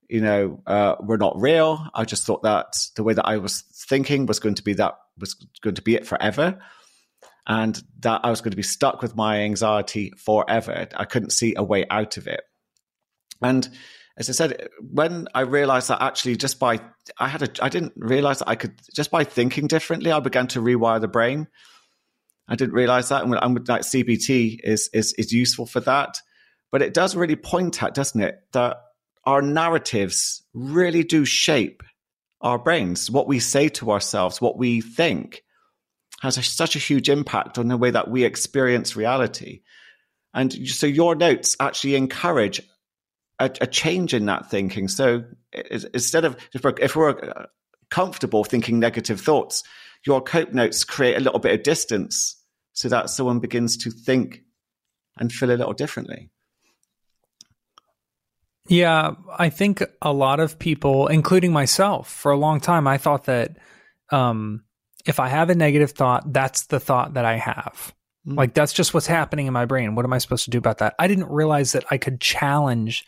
you 0.09 0.21
know, 0.21 0.61
uh, 0.65 0.95
were 0.99 1.17
not 1.17 1.39
real. 1.39 1.87
I 1.93 2.05
just 2.05 2.25
thought 2.25 2.43
that 2.43 2.75
the 2.95 3.03
way 3.03 3.13
that 3.13 3.27
I 3.27 3.37
was 3.37 3.63
thinking 3.87 4.25
was 4.25 4.39
going 4.39 4.55
to 4.55 4.63
be 4.63 4.73
that 4.73 4.95
was 5.19 5.35
going 5.61 5.75
to 5.75 5.81
be 5.81 5.95
it 5.95 6.07
forever. 6.07 6.59
And 7.45 7.81
that 7.99 8.21
I 8.23 8.29
was 8.29 8.41
going 8.41 8.51
to 8.51 8.57
be 8.57 8.63
stuck 8.63 9.01
with 9.01 9.15
my 9.15 9.41
anxiety 9.41 10.11
forever. 10.17 10.87
I 10.95 11.05
couldn't 11.05 11.31
see 11.31 11.53
a 11.55 11.63
way 11.63 11.85
out 11.89 12.17
of 12.17 12.27
it. 12.27 12.41
And 13.41 13.67
as 14.17 14.29
I 14.29 14.33
said, 14.33 14.69
when 14.81 15.27
I 15.33 15.41
realized 15.41 15.89
that 15.89 16.01
actually 16.01 16.35
just 16.35 16.59
by 16.59 16.81
I 17.17 17.27
had 17.27 17.41
a 17.41 17.63
I 17.63 17.69
didn't 17.69 17.93
realize 17.95 18.39
that 18.39 18.49
I 18.49 18.55
could 18.55 18.73
just 18.93 19.11
by 19.11 19.23
thinking 19.23 19.67
differently, 19.67 20.11
I 20.11 20.19
began 20.19 20.47
to 20.47 20.61
rewire 20.61 20.99
the 20.99 21.07
brain. 21.07 21.47
I 22.49 22.55
didn't 22.55 22.73
realize 22.73 23.09
that. 23.09 23.23
And 23.23 23.35
I'm 23.35 23.53
like 23.53 23.81
CBT 23.81 24.59
is, 24.63 24.89
is, 24.91 25.13
is 25.13 25.31
useful 25.31 25.67
for 25.67 25.79
that. 25.81 26.21
But 26.71 26.81
it 26.81 26.93
does 26.93 27.15
really 27.15 27.35
point 27.35 27.81
at, 27.81 27.93
doesn't 27.93 28.19
it, 28.19 28.41
that 28.53 28.77
our 29.23 29.41
narratives 29.41 30.43
really 30.53 31.03
do 31.03 31.25
shape 31.25 31.83
our 32.41 32.57
brains. 32.57 33.11
What 33.11 33.27
we 33.27 33.39
say 33.39 33.69
to 33.69 33.91
ourselves, 33.91 34.41
what 34.41 34.57
we 34.57 34.81
think 34.81 35.43
has 36.21 36.37
a, 36.37 36.43
such 36.43 36.75
a 36.75 36.79
huge 36.79 37.09
impact 37.09 37.57
on 37.57 37.67
the 37.67 37.77
way 37.77 37.91
that 37.91 38.09
we 38.09 38.23
experience 38.23 38.95
reality. 38.95 39.61
And 40.33 40.51
so 40.67 40.87
your 40.87 41.15
notes 41.15 41.55
actually 41.59 41.95
encourage 41.95 42.61
a, 43.39 43.51
a 43.61 43.67
change 43.67 44.13
in 44.13 44.25
that 44.25 44.49
thinking. 44.49 44.87
So 44.87 45.23
instead 45.93 46.25
of, 46.25 46.35
if 46.53 46.63
we're, 46.63 46.73
if 46.79 46.95
we're 46.95 47.19
uh, 47.19 47.45
comfortable 47.91 48.43
thinking 48.43 48.79
negative 48.79 49.21
thoughts, 49.21 49.63
your 50.05 50.21
cope 50.21 50.53
notes 50.53 50.83
create 50.83 51.17
a 51.17 51.19
little 51.19 51.39
bit 51.39 51.53
of 51.53 51.63
distance 51.63 52.38
so 52.79 52.87
that 52.87 53.09
someone 53.09 53.39
begins 53.39 53.75
to 53.75 53.91
think 53.91 54.41
and 55.17 55.33
feel 55.33 55.51
a 55.51 55.59
little 55.59 55.73
differently. 55.73 56.29
Yeah, 58.69 59.15
I 59.37 59.49
think 59.49 59.83
a 60.01 60.13
lot 60.13 60.39
of 60.39 60.57
people, 60.57 61.07
including 61.07 61.51
myself, 61.51 62.09
for 62.09 62.31
a 62.31 62.37
long 62.37 62.61
time, 62.61 62.87
I 62.87 62.97
thought 62.97 63.25
that 63.25 63.57
um, 64.11 64.63
if 65.05 65.19
I 65.19 65.27
have 65.27 65.49
a 65.49 65.55
negative 65.55 65.91
thought, 65.91 66.31
that's 66.31 66.67
the 66.67 66.79
thought 66.79 67.15
that 67.15 67.25
I 67.25 67.35
have. 67.35 67.93
Mm. 68.25 68.37
Like 68.37 68.53
that's 68.53 68.71
just 68.71 68.93
what's 68.93 69.07
happening 69.07 69.47
in 69.47 69.51
my 69.51 69.65
brain. 69.65 69.95
What 69.95 70.05
am 70.05 70.13
I 70.13 70.17
supposed 70.17 70.45
to 70.45 70.51
do 70.51 70.57
about 70.57 70.77
that? 70.77 70.95
I 70.97 71.09
didn't 71.09 71.29
realize 71.29 71.73
that 71.73 71.83
I 71.91 71.97
could 71.97 72.21
challenge 72.21 73.05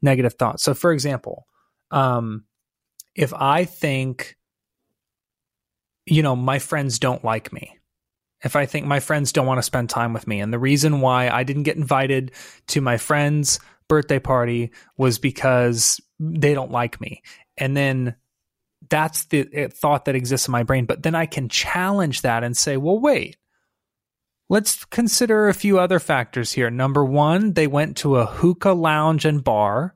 negative 0.00 0.34
thoughts. 0.34 0.62
So, 0.62 0.74
for 0.74 0.92
example, 0.92 1.48
um, 1.90 2.44
if 3.16 3.34
I 3.34 3.64
think, 3.64 4.36
you 6.06 6.22
know, 6.22 6.36
my 6.36 6.60
friends 6.60 7.00
don't 7.00 7.24
like 7.24 7.52
me, 7.52 7.77
if 8.44 8.56
I 8.56 8.66
think 8.66 8.86
my 8.86 9.00
friends 9.00 9.32
don't 9.32 9.46
want 9.46 9.58
to 9.58 9.62
spend 9.62 9.90
time 9.90 10.12
with 10.12 10.26
me, 10.26 10.40
and 10.40 10.52
the 10.52 10.58
reason 10.58 11.00
why 11.00 11.28
I 11.28 11.44
didn't 11.44 11.64
get 11.64 11.76
invited 11.76 12.32
to 12.68 12.80
my 12.80 12.96
friends 12.96 13.60
birthday 13.88 14.18
party 14.18 14.70
was 14.96 15.18
because 15.18 16.00
they 16.20 16.54
don't 16.54 16.70
like 16.70 17.00
me. 17.00 17.22
And 17.56 17.76
then 17.76 18.14
that's 18.88 19.24
the 19.24 19.48
eh, 19.52 19.68
thought 19.68 20.04
that 20.04 20.14
exists 20.14 20.46
in 20.46 20.52
my 20.52 20.62
brain. 20.62 20.84
But 20.84 21.02
then 21.02 21.14
I 21.14 21.26
can 21.26 21.48
challenge 21.48 22.22
that 22.22 22.44
and 22.44 22.56
say, 22.56 22.76
well, 22.76 23.00
wait, 23.00 23.36
let's 24.48 24.84
consider 24.86 25.48
a 25.48 25.54
few 25.54 25.78
other 25.78 25.98
factors 25.98 26.52
here. 26.52 26.70
Number 26.70 27.04
one, 27.04 27.54
they 27.54 27.66
went 27.66 27.96
to 27.98 28.16
a 28.16 28.26
hookah 28.26 28.72
lounge 28.72 29.24
and 29.24 29.42
bar 29.42 29.94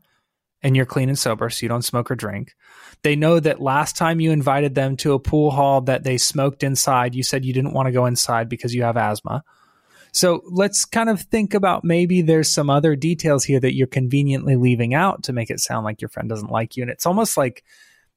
and 0.63 0.77
you're 0.77 0.87
clean 0.87 1.09
and 1.09 1.19
sober, 1.19 1.51
so 1.51 1.65
you 1.65 1.69
don't 1.69 1.85
smoke 1.85 2.11
or 2.11 2.15
drink. 2.15 2.55
They 3.03 3.17
know 3.17 3.41
that 3.41 3.61
last 3.61 3.97
time 3.97 4.21
you 4.21 4.31
invited 4.31 4.75
them 4.75 4.97
to 4.99 5.13
a 5.13 5.19
pool 5.19 5.51
hall 5.51 5.81
that 5.83 6.05
they 6.05 6.19
smoked 6.19 6.63
inside, 6.63 7.15
you 7.15 7.23
said 7.23 7.45
you 7.45 7.53
didn't 7.53 7.73
want 7.73 7.87
to 7.87 7.93
go 7.93 8.07
inside 8.07 8.49
because 8.49 8.75
you 8.75 8.83
have 8.83 8.97
asthma. 8.97 9.43
So 10.13 10.43
let's 10.45 10.85
kind 10.85 11.09
of 11.09 11.23
think 11.23 11.55
about 11.55 11.85
maybe 11.85 12.21
there's 12.21 12.51
some 12.51 12.69
other 12.69 12.95
details 12.95 13.45
here 13.45 13.59
that 13.61 13.75
you're 13.75 13.87
conveniently 13.87 14.57
leaving 14.57 14.95
out 14.95 15.25
to 15.25 15.33
make 15.33 15.51
it 15.51 15.59
sound 15.59 15.85
like 15.85 16.03
your 16.03 16.11
friend 16.11 16.29
doesn't 16.29 16.51
like 16.51 16.77
you. 16.77 16.83
And 16.83 16.91
it's 16.91 17.07
almost 17.07 17.37
like 17.37 17.65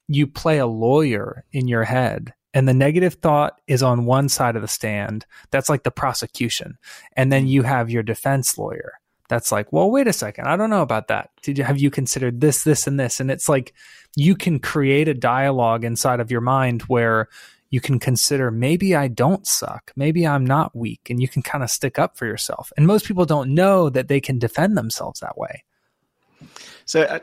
you 0.06 0.26
play 0.26 0.58
a 0.58 0.66
lawyer 0.66 1.44
in 1.52 1.68
your 1.68 1.84
head 1.84 2.34
and 2.56 2.66
the 2.66 2.72
negative 2.72 3.14
thought 3.14 3.60
is 3.66 3.82
on 3.82 4.06
one 4.06 4.30
side 4.30 4.56
of 4.56 4.62
the 4.62 4.68
stand. 4.68 5.26
That's 5.50 5.68
like 5.68 5.82
the 5.82 5.90
prosecution. 5.90 6.78
And 7.14 7.30
then 7.30 7.46
you 7.46 7.62
have 7.64 7.90
your 7.90 8.02
defense 8.02 8.56
lawyer. 8.56 8.94
That's 9.28 9.50
like, 9.50 9.72
well, 9.72 9.90
wait 9.90 10.06
a 10.06 10.12
second. 10.12 10.46
I 10.46 10.56
don't 10.56 10.70
know 10.70 10.82
about 10.82 11.08
that. 11.08 11.30
Did 11.42 11.58
you 11.58 11.64
have 11.64 11.78
you 11.78 11.90
considered 11.90 12.40
this, 12.40 12.64
this, 12.64 12.86
and 12.86 12.98
this? 12.98 13.20
And 13.20 13.30
it's 13.30 13.48
like 13.48 13.74
you 14.16 14.34
can 14.34 14.58
create 14.58 15.08
a 15.08 15.14
dialogue 15.14 15.84
inside 15.84 16.20
of 16.20 16.30
your 16.30 16.40
mind 16.40 16.82
where 16.82 17.28
you 17.70 17.80
can 17.80 17.98
consider 17.98 18.50
maybe 18.50 18.94
I 18.94 19.08
don't 19.08 19.46
suck. 19.46 19.92
Maybe 19.96 20.26
I'm 20.26 20.46
not 20.46 20.76
weak. 20.76 21.10
And 21.10 21.20
you 21.20 21.28
can 21.28 21.42
kind 21.42 21.64
of 21.64 21.70
stick 21.70 21.98
up 21.98 22.16
for 22.16 22.26
yourself. 22.26 22.72
And 22.76 22.86
most 22.86 23.06
people 23.06 23.24
don't 23.24 23.54
know 23.54 23.90
that 23.90 24.08
they 24.08 24.20
can 24.20 24.38
defend 24.38 24.76
themselves 24.76 25.20
that 25.20 25.36
way. 25.36 25.64
So, 26.84 27.02
uh, 27.02 27.18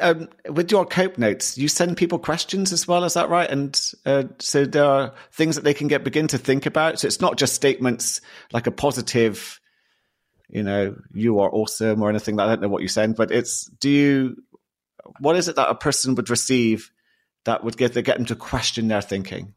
um, 0.00 0.28
with 0.48 0.70
your 0.70 0.84
cope 0.84 1.18
notes, 1.18 1.58
you 1.58 1.68
send 1.68 1.96
people 1.96 2.18
questions 2.18 2.72
as 2.72 2.86
well. 2.86 3.04
Is 3.04 3.14
that 3.14 3.28
right? 3.28 3.48
And 3.48 3.80
uh, 4.06 4.24
so 4.38 4.64
there 4.64 4.84
are 4.84 5.14
things 5.32 5.56
that 5.56 5.64
they 5.64 5.74
can 5.74 5.88
get 5.88 6.04
begin 6.04 6.28
to 6.28 6.38
think 6.38 6.66
about. 6.66 7.00
So 7.00 7.06
it's 7.06 7.20
not 7.20 7.36
just 7.36 7.54
statements 7.54 8.20
like 8.52 8.66
a 8.66 8.70
positive, 8.70 9.60
you 10.48 10.62
know, 10.62 10.96
you 11.12 11.40
are 11.40 11.50
awesome 11.52 12.02
or 12.02 12.10
anything. 12.10 12.38
I 12.38 12.46
don't 12.46 12.62
know 12.62 12.68
what 12.68 12.82
you 12.82 12.88
send, 12.88 13.16
but 13.16 13.30
it's 13.30 13.66
do 13.80 13.90
you? 13.90 14.36
What 15.20 15.36
is 15.36 15.48
it 15.48 15.56
that 15.56 15.68
a 15.70 15.74
person 15.74 16.14
would 16.14 16.30
receive 16.30 16.90
that 17.44 17.62
would 17.64 17.76
get 17.76 17.94
get 17.94 18.16
them 18.16 18.26
to 18.26 18.36
question 18.36 18.88
their 18.88 19.02
thinking? 19.02 19.54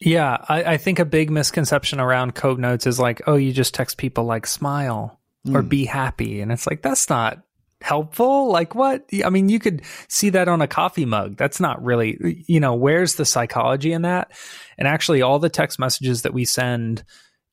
Yeah, 0.00 0.36
I, 0.48 0.64
I, 0.64 0.76
think 0.76 0.98
a 0.98 1.06
big 1.06 1.30
misconception 1.30 2.00
around 2.00 2.34
cope 2.34 2.58
notes 2.58 2.86
is 2.86 3.00
like, 3.00 3.22
oh, 3.26 3.36
you 3.36 3.52
just 3.52 3.72
text 3.72 3.96
people 3.96 4.24
like 4.24 4.46
smile 4.46 5.18
or 5.46 5.62
mm. 5.62 5.68
be 5.68 5.86
happy. 5.86 6.42
And 6.42 6.52
it's 6.52 6.66
like, 6.66 6.82
that's 6.82 7.08
not 7.08 7.42
helpful. 7.80 8.50
Like 8.50 8.74
what? 8.74 9.08
I 9.24 9.30
mean, 9.30 9.48
you 9.48 9.58
could 9.58 9.82
see 10.08 10.30
that 10.30 10.48
on 10.48 10.60
a 10.60 10.68
coffee 10.68 11.06
mug. 11.06 11.36
That's 11.36 11.60
not 11.60 11.82
really, 11.82 12.44
you 12.46 12.60
know, 12.60 12.74
where's 12.74 13.14
the 13.14 13.24
psychology 13.24 13.92
in 13.92 14.02
that? 14.02 14.32
And 14.76 14.86
actually, 14.86 15.22
all 15.22 15.38
the 15.38 15.48
text 15.48 15.78
messages 15.78 16.22
that 16.22 16.34
we 16.34 16.44
send, 16.44 17.02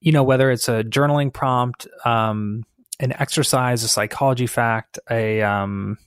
you 0.03 0.11
know, 0.11 0.23
whether 0.23 0.51
it's 0.51 0.67
a 0.67 0.83
journaling 0.83 1.31
prompt, 1.31 1.87
um, 2.03 2.65
an 2.99 3.13
exercise, 3.13 3.83
a 3.83 3.87
psychology 3.87 4.47
fact, 4.47 4.99
a, 5.09 5.41
um, 5.41 5.97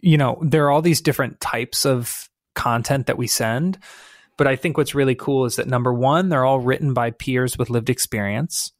you 0.00 0.16
know, 0.16 0.38
there 0.40 0.64
are 0.64 0.70
all 0.70 0.80
these 0.80 1.02
different 1.02 1.38
types 1.38 1.84
of 1.84 2.30
content 2.54 3.06
that 3.06 3.18
we 3.18 3.26
send. 3.26 3.78
But 4.38 4.46
I 4.46 4.56
think 4.56 4.78
what's 4.78 4.94
really 4.94 5.14
cool 5.14 5.44
is 5.44 5.56
that 5.56 5.66
number 5.66 5.92
one, 5.92 6.30
they're 6.30 6.46
all 6.46 6.58
written 6.58 6.94
by 6.94 7.10
peers 7.10 7.58
with 7.58 7.68
lived 7.68 7.90
experience, 7.90 8.72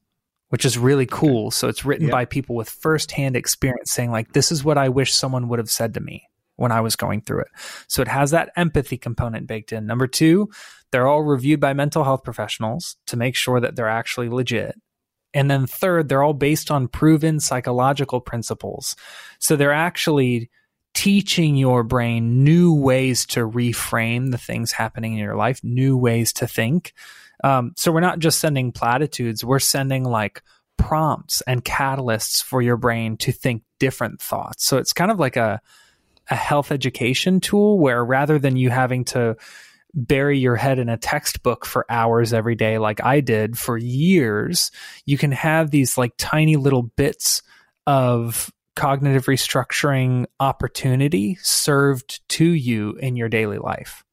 which 0.49 0.65
is 0.65 0.79
really 0.79 1.07
cool. 1.07 1.51
So 1.51 1.69
it's 1.69 1.85
written 1.85 2.09
by 2.09 2.25
people 2.25 2.57
with 2.57 2.71
firsthand 2.71 3.37
experience 3.37 3.93
saying, 3.93 4.11
like, 4.13 4.33
this 4.33 4.51
is 4.51 4.65
what 4.65 4.79
I 4.79 4.89
wish 4.89 5.13
someone 5.15 5.49
would 5.49 5.59
have 5.59 5.71
said 5.71 5.93
to 5.95 6.01
me 6.01 6.27
when 6.57 6.73
I 6.73 6.81
was 6.81 6.97
going 6.97 7.23
through 7.23 7.41
it. 7.41 7.49
So 7.89 8.03
it 8.03 8.09
has 8.09 8.31
that 8.33 8.51
empathy 8.57 8.99
component 8.99 9.47
baked 9.47 9.73
in. 9.73 9.87
Number 9.87 10.07
two, 10.07 10.49
they're 10.91 11.07
all 11.07 11.23
reviewed 11.23 11.61
by 11.61 11.73
mental 11.73 12.05
health 12.05 12.25
professionals 12.25 12.97
to 13.07 13.17
make 13.17 13.37
sure 13.37 13.61
that 13.61 13.77
they're 13.77 13.89
actually 13.89 14.29
legit. 14.29 14.75
And 15.35 15.51
then 15.51 15.67
third, 15.67 16.09
they're 16.09 16.23
all 16.23 16.33
based 16.33 16.71
on 16.71 16.89
proven 16.89 17.41
psychological 17.41 18.21
principles. 18.21 18.97
So 19.39 19.55
they're 19.57 19.73
actually 19.73 20.51
teaching 20.95 21.57
your 21.57 21.83
brain 21.83 22.43
new 22.43 22.75
ways 22.75 23.27
to 23.27 23.41
reframe 23.41 24.31
the 24.31 24.39
things 24.39 24.73
happening 24.73 25.13
in 25.13 25.19
your 25.19 25.37
life, 25.37 25.61
new 25.63 25.95
ways 25.95 26.33
to 26.33 26.47
think. 26.47 26.95
Um, 27.45 27.73
so 27.77 27.93
we're 27.93 28.01
not 28.01 28.19
just 28.19 28.41
sending 28.41 28.73
platitudes, 28.73 29.45
we're 29.45 29.59
sending 29.59 30.05
like 30.05 30.43
prompts 30.79 31.43
and 31.43 31.63
catalysts 31.63 32.43
for 32.43 32.63
your 32.63 32.79
brain 32.79 33.19
to 33.19 33.33
think 33.33 33.63
different 33.79 34.23
thoughts. 34.23 34.65
So 34.65 34.79
it's 34.79 34.95
kind 34.95 35.11
of 35.11 35.19
like 35.19 35.37
a 35.37 35.61
a 36.31 36.35
health 36.35 36.73
education 36.73 37.41
tool 37.41 37.79
where 37.79 38.05
rather 38.05 38.39
than 38.39 38.57
you 38.57 38.71
having 38.71 39.05
to 39.05 39.37
bury 39.95 40.39
your 40.39 40.57
head 40.57 40.79
in 40.79 40.89
a 40.89 40.97
textbook 40.97 41.65
for 41.65 41.87
hours 41.89 42.33
every 42.33 42.55
day 42.55 42.79
like 42.79 43.03
I 43.03 43.21
did 43.21 43.57
for 43.57 43.79
years, 43.79 44.71
you 45.07 45.17
can 45.17 45.33
have 45.33 45.71
these 45.71 45.97
like 45.97 46.13
tiny 46.19 46.57
little 46.57 46.83
bits 46.83 47.43
of 47.87 48.53
cognitive 48.77 49.25
restructuring 49.25 50.27
opportunity 50.39 51.37
served 51.41 52.29
to 52.29 52.45
you 52.45 52.93
in 52.93 53.17
your 53.17 53.29
daily 53.29 53.59
life? 53.59 54.05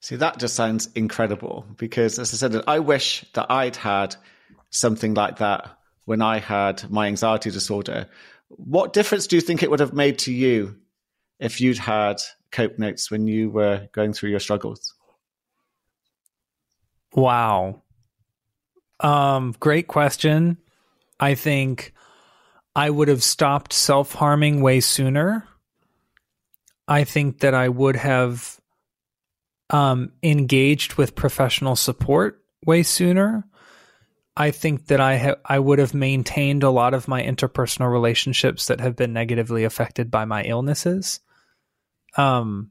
See, 0.00 0.16
that 0.16 0.38
just 0.38 0.54
sounds 0.54 0.90
incredible 0.94 1.66
because, 1.76 2.18
as 2.18 2.32
I 2.32 2.36
said, 2.36 2.62
I 2.66 2.78
wish 2.78 3.24
that 3.32 3.50
I'd 3.50 3.76
had 3.76 4.16
something 4.70 5.14
like 5.14 5.38
that 5.38 5.78
when 6.04 6.22
I 6.22 6.38
had 6.38 6.88
my 6.90 7.06
anxiety 7.06 7.50
disorder. 7.50 8.06
What 8.56 8.92
difference 8.92 9.26
do 9.26 9.36
you 9.36 9.42
think 9.42 9.62
it 9.62 9.70
would 9.70 9.80
have 9.80 9.92
made 9.92 10.18
to 10.20 10.32
you 10.32 10.76
if 11.40 11.60
you'd 11.60 11.78
had 11.78 12.16
cope 12.50 12.78
notes 12.78 13.10
when 13.10 13.26
you 13.26 13.50
were 13.50 13.88
going 13.92 14.12
through 14.12 14.30
your 14.30 14.40
struggles? 14.40 14.94
Wow. 17.14 17.82
Um, 19.00 19.54
great 19.58 19.86
question. 19.86 20.58
I 21.18 21.34
think 21.34 21.92
I 22.76 22.90
would 22.90 23.08
have 23.08 23.22
stopped 23.22 23.72
self 23.72 24.12
harming 24.12 24.60
way 24.60 24.80
sooner. 24.80 25.46
I 26.86 27.04
think 27.04 27.40
that 27.40 27.54
I 27.54 27.68
would 27.68 27.96
have 27.96 28.60
um, 29.70 30.12
engaged 30.22 30.94
with 30.94 31.14
professional 31.14 31.76
support 31.76 32.42
way 32.66 32.82
sooner. 32.82 33.44
I 34.36 34.50
think 34.50 34.86
that 34.86 35.00
I 35.00 35.16
ha- 35.16 35.36
I 35.44 35.58
would 35.58 35.78
have 35.78 35.94
maintained 35.94 36.62
a 36.62 36.70
lot 36.70 36.94
of 36.94 37.08
my 37.08 37.22
interpersonal 37.22 37.90
relationships 37.90 38.66
that 38.66 38.80
have 38.80 38.96
been 38.96 39.12
negatively 39.12 39.64
affected 39.64 40.10
by 40.10 40.24
my 40.24 40.42
illnesses. 40.42 41.20
Um, 42.16 42.70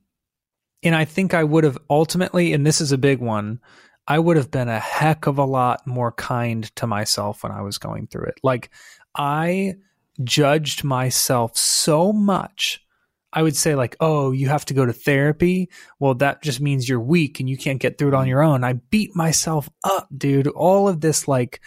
and 0.84 0.96
I 0.96 1.06
think 1.06 1.34
I 1.34 1.44
would 1.44 1.64
have 1.64 1.78
ultimately, 1.90 2.54
and 2.54 2.66
this 2.66 2.82
is 2.82 2.92
a 2.92 2.98
big 2.98 3.20
one, 3.20 3.62
I 4.08 4.20
would 4.20 4.36
have 4.36 4.52
been 4.52 4.68
a 4.68 4.80
heck 4.80 5.28
of 5.28 5.38
a 5.38 5.46
lot 5.46 5.88
more 5.88 6.12
kind 6.12 6.64
to 6.76 6.88
myself 6.88 7.44
when 7.44 7.54
I 7.54 7.62
was 7.62 7.78
going 7.78 8.08
through 8.08 8.26
it. 8.26 8.40
Like 8.44 8.70
I 9.16 9.76
judged 10.24 10.84
myself 10.84 11.58
so 11.58 12.12
much. 12.12 12.82
I 13.34 13.42
would 13.42 13.56
say, 13.56 13.74
like, 13.76 13.96
oh, 14.00 14.32
you 14.32 14.48
have 14.50 14.66
to 14.66 14.74
go 14.74 14.86
to 14.86 14.94
therapy. 14.94 15.70
Well, 16.00 16.14
that 16.16 16.44
just 16.44 16.62
means 16.62 16.88
you're 16.88 17.00
weak 17.00 17.40
and 17.40 17.50
you 17.50 17.58
can't 17.58 17.80
get 17.80 17.98
through 17.98 18.10
it 18.10 18.14
on 18.14 18.28
your 18.28 18.44
own. 18.44 18.64
I 18.64 18.74
beat 18.74 19.16
myself 19.16 19.70
up, 19.84 20.08
dude. 20.16 20.48
All 20.48 20.88
of 20.88 21.02
this, 21.02 21.28
like, 21.28 21.60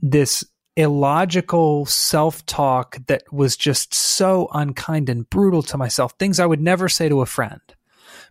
this 0.00 0.44
illogical 0.76 1.84
self 1.84 2.46
talk 2.46 2.96
that 3.08 3.24
was 3.32 3.56
just 3.56 3.92
so 3.92 4.48
unkind 4.52 5.08
and 5.08 5.28
brutal 5.28 5.62
to 5.64 5.76
myself. 5.76 6.14
Things 6.18 6.38
I 6.38 6.46
would 6.46 6.60
never 6.60 6.88
say 6.88 7.08
to 7.08 7.20
a 7.20 7.26
friend, 7.26 7.60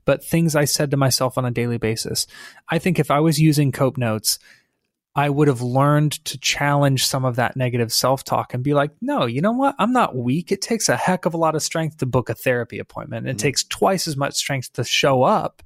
but 0.05 0.23
things 0.23 0.55
I 0.55 0.65
said 0.65 0.91
to 0.91 0.97
myself 0.97 1.37
on 1.37 1.45
a 1.45 1.51
daily 1.51 1.77
basis. 1.77 2.27
I 2.69 2.79
think 2.79 2.97
if 2.97 3.11
I 3.11 3.19
was 3.19 3.39
using 3.39 3.71
Cope 3.71 3.97
Notes, 3.97 4.39
I 5.15 5.29
would 5.29 5.47
have 5.47 5.61
learned 5.61 6.23
to 6.25 6.37
challenge 6.37 7.05
some 7.05 7.25
of 7.25 7.37
that 7.37 7.57
negative 7.57 7.91
self 7.91 8.23
talk 8.23 8.53
and 8.53 8.63
be 8.63 8.73
like, 8.73 8.91
no, 9.01 9.25
you 9.25 9.41
know 9.41 9.51
what? 9.51 9.75
I'm 9.79 9.91
not 9.91 10.15
weak. 10.15 10.51
It 10.51 10.61
takes 10.61 10.87
a 10.87 10.95
heck 10.95 11.25
of 11.25 11.33
a 11.33 11.37
lot 11.37 11.55
of 11.55 11.63
strength 11.63 11.97
to 11.97 12.05
book 12.05 12.29
a 12.29 12.35
therapy 12.35 12.79
appointment. 12.79 13.27
It 13.27 13.31
mm-hmm. 13.31 13.37
takes 13.37 13.63
twice 13.63 14.07
as 14.07 14.15
much 14.15 14.35
strength 14.35 14.73
to 14.73 14.83
show 14.83 15.23
up. 15.23 15.63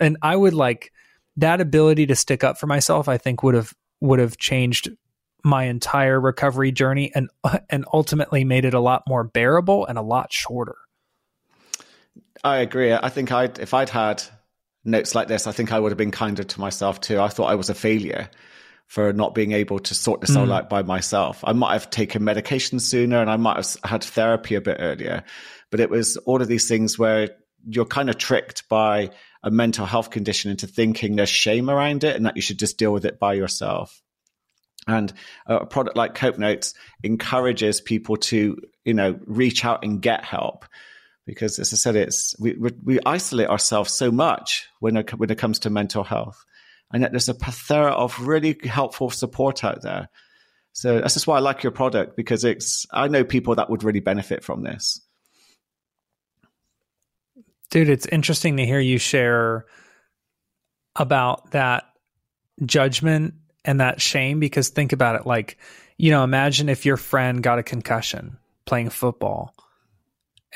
And 0.00 0.16
I 0.22 0.36
would 0.36 0.54
like 0.54 0.92
that 1.36 1.60
ability 1.60 2.06
to 2.06 2.16
stick 2.16 2.44
up 2.44 2.58
for 2.58 2.66
myself, 2.66 3.08
I 3.08 3.18
think 3.18 3.42
would 3.42 3.54
have 3.54 3.74
would 4.00 4.20
have 4.20 4.38
changed 4.38 4.90
my 5.44 5.64
entire 5.64 6.20
recovery 6.20 6.70
journey 6.70 7.10
and 7.14 7.30
and 7.70 7.84
ultimately 7.92 8.44
made 8.44 8.64
it 8.64 8.74
a 8.74 8.80
lot 8.80 9.02
more 9.08 9.24
bearable 9.24 9.86
and 9.86 9.98
a 9.98 10.02
lot 10.02 10.32
shorter. 10.32 10.76
I 12.44 12.58
agree. 12.58 12.92
I 12.92 13.08
think 13.08 13.32
I 13.32 13.50
if 13.58 13.74
I'd 13.74 13.90
had 13.90 14.22
notes 14.84 15.16
like 15.16 15.26
this, 15.26 15.48
I 15.48 15.52
think 15.52 15.72
I 15.72 15.80
would 15.80 15.90
have 15.90 15.98
been 15.98 16.12
kinder 16.12 16.44
to 16.44 16.60
myself 16.60 17.00
too. 17.00 17.20
I 17.20 17.28
thought 17.28 17.50
I 17.50 17.56
was 17.56 17.70
a 17.70 17.74
failure 17.74 18.30
for 18.88 19.12
not 19.12 19.34
being 19.34 19.52
able 19.52 19.78
to 19.78 19.94
sort 19.94 20.20
this 20.20 20.32
mm. 20.32 20.40
all 20.40 20.52
out 20.52 20.68
by 20.68 20.82
myself. 20.82 21.44
I 21.44 21.52
might 21.52 21.74
have 21.74 21.90
taken 21.90 22.24
medication 22.24 22.80
sooner 22.80 23.20
and 23.20 23.30
I 23.30 23.36
might 23.36 23.56
have 23.56 23.76
had 23.84 24.02
therapy 24.02 24.54
a 24.54 24.60
bit 24.60 24.78
earlier, 24.80 25.24
but 25.70 25.78
it 25.80 25.90
was 25.90 26.16
all 26.16 26.40
of 26.40 26.48
these 26.48 26.68
things 26.68 26.98
where 26.98 27.30
you're 27.66 27.84
kind 27.84 28.08
of 28.08 28.16
tricked 28.16 28.68
by 28.68 29.10
a 29.42 29.50
mental 29.50 29.84
health 29.84 30.10
condition 30.10 30.50
into 30.50 30.66
thinking 30.66 31.16
there's 31.16 31.28
shame 31.28 31.68
around 31.68 32.02
it 32.02 32.16
and 32.16 32.24
that 32.26 32.36
you 32.36 32.42
should 32.42 32.58
just 32.58 32.78
deal 32.78 32.92
with 32.92 33.04
it 33.04 33.20
by 33.20 33.34
yourself. 33.34 34.02
And 34.86 35.12
a 35.46 35.66
product 35.66 35.96
like 35.96 36.14
Cope 36.14 36.38
Notes 36.38 36.72
encourages 37.02 37.82
people 37.82 38.16
to, 38.16 38.56
you 38.86 38.94
know, 38.94 39.20
reach 39.26 39.66
out 39.66 39.84
and 39.84 40.00
get 40.00 40.24
help 40.24 40.64
because 41.28 41.58
as 41.58 41.74
I 41.74 41.76
said, 41.76 41.94
it's 41.94 42.34
we 42.40 42.56
we 42.82 42.98
isolate 43.04 43.48
ourselves 43.48 43.92
so 43.92 44.10
much 44.10 44.66
when 44.80 44.96
it, 44.96 45.10
when 45.18 45.28
it 45.28 45.36
comes 45.36 45.58
to 45.60 45.70
mental 45.70 46.02
health, 46.02 46.42
and 46.92 47.02
yet 47.02 47.12
there's 47.12 47.28
a 47.28 47.34
plethora 47.34 47.92
of 47.92 48.18
really 48.20 48.58
helpful 48.64 49.10
support 49.10 49.64
out 49.64 49.82
there. 49.82 50.08
So 50.72 51.00
that's 51.00 51.14
just 51.14 51.26
why 51.26 51.36
I 51.36 51.40
like 51.40 51.62
your 51.62 51.72
product 51.72 52.16
because 52.16 52.44
it's 52.44 52.86
I 52.92 53.08
know 53.08 53.24
people 53.24 53.56
that 53.56 53.68
would 53.68 53.82
really 53.82 54.00
benefit 54.00 54.44
from 54.44 54.62
this. 54.62 55.00
Dude, 57.70 57.88
it's 57.88 58.06
interesting 58.06 58.56
to 58.56 58.64
hear 58.64 58.80
you 58.80 58.98
share 58.98 59.66
about 60.96 61.50
that 61.50 61.84
judgment 62.64 63.34
and 63.64 63.80
that 63.80 64.00
shame 64.00 64.40
because 64.40 64.70
think 64.70 64.92
about 64.92 65.16
it 65.16 65.26
like, 65.26 65.58
you 65.96 66.10
know, 66.10 66.24
imagine 66.24 66.68
if 66.68 66.86
your 66.86 66.96
friend 66.96 67.42
got 67.42 67.58
a 67.58 67.62
concussion 67.62 68.38
playing 68.64 68.90
football 68.90 69.54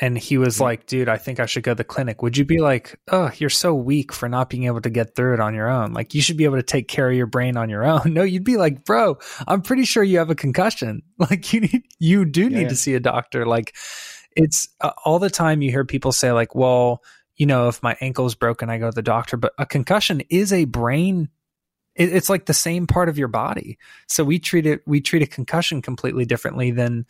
and 0.03 0.19
he 0.19 0.37
was 0.37 0.57
mm-hmm. 0.57 0.65
like, 0.65 0.87
dude, 0.87 1.09
I 1.09 1.17
think 1.17 1.39
I 1.39 1.47
should 1.47 1.63
go 1.63 1.71
to 1.71 1.77
the 1.77 1.85
clinic. 1.85 2.23
Would 2.23 2.37
you 2.37 2.45
be 2.45 2.59
like, 2.59 2.99
oh, 3.13 3.31
you're 3.39 3.49
so 3.49 3.73
weak 3.73 4.13
for 4.13 4.29
not 4.29 4.51
being 4.51 4.65
able 4.65 4.81
to 4.81 4.91
get 4.91 5.15
through 5.15 5.35
it 5.35 5.41
on 5.41 5.55
your 5.55 5.69
own? 5.69 5.93
Like, 5.93 6.13
you 6.13 6.21
should 6.21 6.37
be 6.37 6.43
able 6.43 6.57
to 6.57 6.65
take 6.65 6.89
care 6.89 7.09
of 7.09 7.17
your 7.17 7.27
brain 7.27 7.57
on 7.57 7.71
your 7.71 7.87
own. 7.87 8.03
No, 8.13 8.25
you'd 8.25 8.43
be 8.43 8.57
like, 8.57 8.85
bro, 8.85 9.19
I'm 9.47 9.63
pretty 9.63 9.85
sure 9.85 10.03
you 10.03 10.19
have 10.19 10.29
a 10.29 10.35
concussion. 10.35 11.03
Like, 11.19 11.53
you 11.53 11.61
need, 11.61 11.83
you 12.01 12.25
do 12.25 12.51
need 12.51 12.63
yeah. 12.63 12.69
to 12.69 12.75
see 12.75 12.95
a 12.95 13.01
doctor. 13.01 13.47
Like, 13.47 13.77
it's 14.35 14.67
uh, 14.81 14.91
all 15.05 15.21
the 15.21 15.31
time 15.31 15.63
you 15.63 15.71
hear 15.71 15.85
people 15.85 16.11
say, 16.11 16.33
like, 16.33 16.57
well, 16.57 17.01
you 17.37 17.47
know, 17.47 17.69
if 17.69 17.81
my 17.81 17.97
ankle's 18.01 18.35
broken, 18.35 18.69
I 18.69 18.79
go 18.79 18.91
to 18.91 18.95
the 18.95 19.03
doctor. 19.03 19.37
But 19.37 19.53
a 19.57 19.65
concussion 19.65 20.23
is 20.31 20.53
a 20.53 20.65
brain 20.65 21.29
it's 21.95 22.31
like 22.31 22.47
the 22.47 22.55
same 22.55 22.87
part 22.87 23.11
of 23.11 23.19
your 23.19 23.29
body. 23.29 23.77
So 24.09 24.25
we 24.25 24.39
treat 24.39 24.65
it 24.65 24.81
we 24.87 25.01
treat 25.01 25.23
a 25.23 25.27
concussion 25.27 25.83
completely 25.83 26.25
differently 26.25 26.71
than 26.71 27.07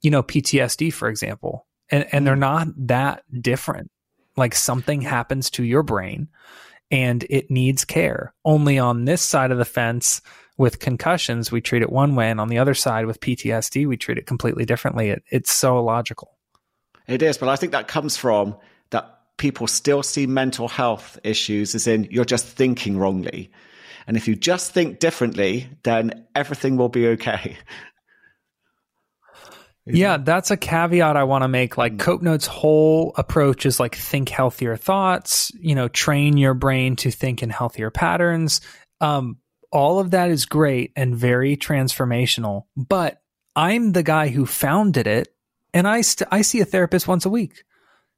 you 0.00 0.10
know 0.10 0.22
PTSD 0.22 0.92
for 0.92 1.08
example 1.08 1.66
and 1.90 2.06
and 2.12 2.26
they're 2.26 2.34
mm. 2.34 2.40
not 2.40 2.68
that 2.88 3.22
different. 3.40 3.90
Like 4.36 4.54
something 4.54 5.00
happens 5.00 5.50
to 5.50 5.64
your 5.64 5.82
brain 5.82 6.28
and 6.90 7.24
it 7.30 7.50
needs 7.50 7.84
care. 7.84 8.34
Only 8.44 8.78
on 8.78 9.04
this 9.04 9.22
side 9.22 9.50
of 9.50 9.58
the 9.58 9.64
fence 9.64 10.20
with 10.56 10.78
concussions, 10.78 11.50
we 11.50 11.60
treat 11.60 11.82
it 11.82 11.90
one 11.90 12.14
way, 12.14 12.30
and 12.30 12.40
on 12.40 12.48
the 12.48 12.58
other 12.58 12.74
side 12.74 13.06
with 13.06 13.20
PTSD, 13.20 13.86
we 13.86 13.96
treat 13.96 14.18
it 14.18 14.26
completely 14.26 14.64
differently. 14.64 15.10
It, 15.10 15.24
it's 15.30 15.52
so 15.52 15.78
illogical. 15.78 16.36
It 17.08 17.22
is, 17.22 17.36
but 17.36 17.48
I 17.48 17.56
think 17.56 17.72
that 17.72 17.88
comes 17.88 18.16
from 18.16 18.56
that 18.90 19.20
people 19.36 19.66
still 19.66 20.02
see 20.02 20.26
mental 20.26 20.68
health 20.68 21.18
issues 21.24 21.74
as 21.74 21.86
in 21.86 22.04
you're 22.10 22.24
just 22.24 22.46
thinking 22.46 22.96
wrongly. 22.96 23.50
And 24.06 24.16
if 24.16 24.28
you 24.28 24.36
just 24.36 24.72
think 24.72 25.00
differently, 25.00 25.66
then 25.82 26.24
everything 26.34 26.76
will 26.76 26.88
be 26.88 27.08
okay. 27.08 27.56
Yeah, 29.86 30.16
that's 30.16 30.50
a 30.50 30.56
caveat 30.56 31.16
I 31.16 31.24
want 31.24 31.42
to 31.42 31.48
make. 31.48 31.76
Like 31.76 31.98
Cope 31.98 32.22
Notes' 32.22 32.46
whole 32.46 33.12
approach 33.16 33.66
is 33.66 33.78
like 33.78 33.94
think 33.94 34.30
healthier 34.30 34.76
thoughts, 34.76 35.52
you 35.60 35.74
know, 35.74 35.88
train 35.88 36.36
your 36.38 36.54
brain 36.54 36.96
to 36.96 37.10
think 37.10 37.42
in 37.42 37.50
healthier 37.50 37.90
patterns. 37.90 38.62
Um, 39.00 39.38
all 39.70 39.98
of 39.98 40.12
that 40.12 40.30
is 40.30 40.46
great 40.46 40.92
and 40.96 41.14
very 41.14 41.56
transformational. 41.56 42.62
But 42.76 43.20
I'm 43.54 43.92
the 43.92 44.02
guy 44.02 44.28
who 44.28 44.46
founded 44.46 45.06
it, 45.06 45.28
and 45.74 45.86
I 45.86 46.00
st- 46.00 46.28
I 46.30 46.42
see 46.42 46.60
a 46.60 46.64
therapist 46.64 47.06
once 47.06 47.26
a 47.26 47.30
week. 47.30 47.64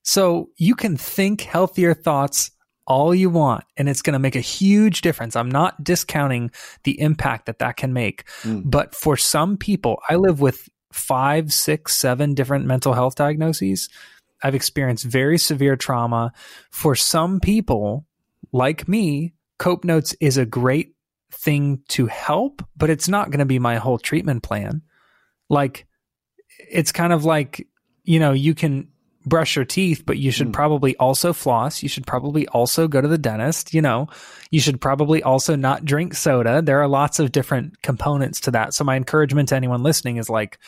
So 0.02 0.50
you 0.56 0.76
can 0.76 0.96
think 0.96 1.40
healthier 1.40 1.94
thoughts 1.94 2.52
all 2.86 3.12
you 3.12 3.28
want, 3.28 3.64
and 3.76 3.88
it's 3.88 4.02
going 4.02 4.12
to 4.12 4.20
make 4.20 4.36
a 4.36 4.40
huge 4.40 5.00
difference. 5.00 5.34
I'm 5.34 5.50
not 5.50 5.82
discounting 5.82 6.52
the 6.84 7.00
impact 7.00 7.46
that 7.46 7.58
that 7.58 7.76
can 7.76 7.92
make, 7.92 8.28
mm. 8.42 8.62
but 8.64 8.94
for 8.94 9.16
some 9.16 9.56
people, 9.56 10.00
I 10.08 10.14
live 10.14 10.40
with 10.40 10.68
five, 10.96 11.52
six, 11.52 11.94
seven 11.94 12.34
different 12.34 12.64
mental 12.64 12.92
health 12.92 13.14
diagnoses. 13.14 13.88
I've 14.42 14.54
experienced 14.54 15.04
very 15.04 15.38
severe 15.38 15.76
trauma. 15.76 16.32
For 16.70 16.94
some 16.94 17.40
people, 17.40 18.06
like 18.52 18.88
me, 18.88 19.34
Cope 19.58 19.84
Notes 19.84 20.14
is 20.20 20.36
a 20.36 20.46
great 20.46 20.94
thing 21.30 21.82
to 21.88 22.06
help, 22.06 22.62
but 22.76 22.90
it's 22.90 23.08
not 23.08 23.30
going 23.30 23.40
to 23.40 23.46
be 23.46 23.58
my 23.58 23.76
whole 23.76 23.98
treatment 23.98 24.42
plan. 24.42 24.82
Like, 25.48 25.86
it's 26.70 26.92
kind 26.92 27.12
of 27.12 27.24
like, 27.24 27.66
you 28.04 28.18
know, 28.18 28.32
you 28.32 28.54
can 28.54 28.88
brush 29.26 29.56
your 29.56 29.64
teeth, 29.64 30.04
but 30.06 30.18
you 30.18 30.30
should 30.30 30.48
mm. 30.48 30.52
probably 30.52 30.96
also 30.96 31.32
floss. 31.32 31.82
You 31.82 31.88
should 31.88 32.06
probably 32.06 32.46
also 32.48 32.86
go 32.86 33.00
to 33.00 33.08
the 33.08 33.18
dentist. 33.18 33.74
You 33.74 33.82
know, 33.82 34.08
you 34.50 34.60
should 34.60 34.80
probably 34.80 35.22
also 35.22 35.56
not 35.56 35.84
drink 35.84 36.14
soda. 36.14 36.62
There 36.62 36.80
are 36.80 36.88
lots 36.88 37.18
of 37.18 37.32
different 37.32 37.82
components 37.82 38.40
to 38.42 38.52
that. 38.52 38.72
So 38.72 38.84
my 38.84 38.96
encouragement 38.96 39.48
to 39.50 39.56
anyone 39.56 39.82
listening 39.82 40.16
is 40.16 40.30
like, 40.30 40.58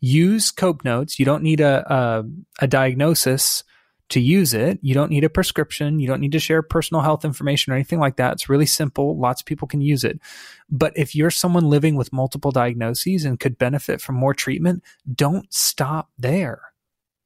use 0.00 0.50
Cope 0.50 0.84
Notes. 0.84 1.18
You 1.18 1.24
don't 1.24 1.42
need 1.42 1.60
a, 1.60 1.92
a, 1.92 2.24
a 2.60 2.66
diagnosis 2.66 3.64
to 4.10 4.20
use 4.20 4.52
it. 4.52 4.78
You 4.82 4.92
don't 4.92 5.10
need 5.10 5.24
a 5.24 5.30
prescription. 5.30 5.98
You 5.98 6.06
don't 6.06 6.20
need 6.20 6.32
to 6.32 6.38
share 6.38 6.60
personal 6.60 7.00
health 7.00 7.24
information 7.24 7.72
or 7.72 7.76
anything 7.76 7.98
like 7.98 8.16
that. 8.16 8.32
It's 8.32 8.48
really 8.48 8.66
simple. 8.66 9.18
Lots 9.18 9.40
of 9.40 9.46
people 9.46 9.66
can 9.66 9.80
use 9.80 10.04
it. 10.04 10.20
But 10.68 10.92
if 10.96 11.14
you're 11.14 11.30
someone 11.30 11.70
living 11.70 11.94
with 11.94 12.12
multiple 12.12 12.50
diagnoses 12.50 13.24
and 13.24 13.40
could 13.40 13.56
benefit 13.56 14.02
from 14.02 14.16
more 14.16 14.34
treatment, 14.34 14.82
don't 15.14 15.50
stop 15.52 16.10
there 16.18 16.71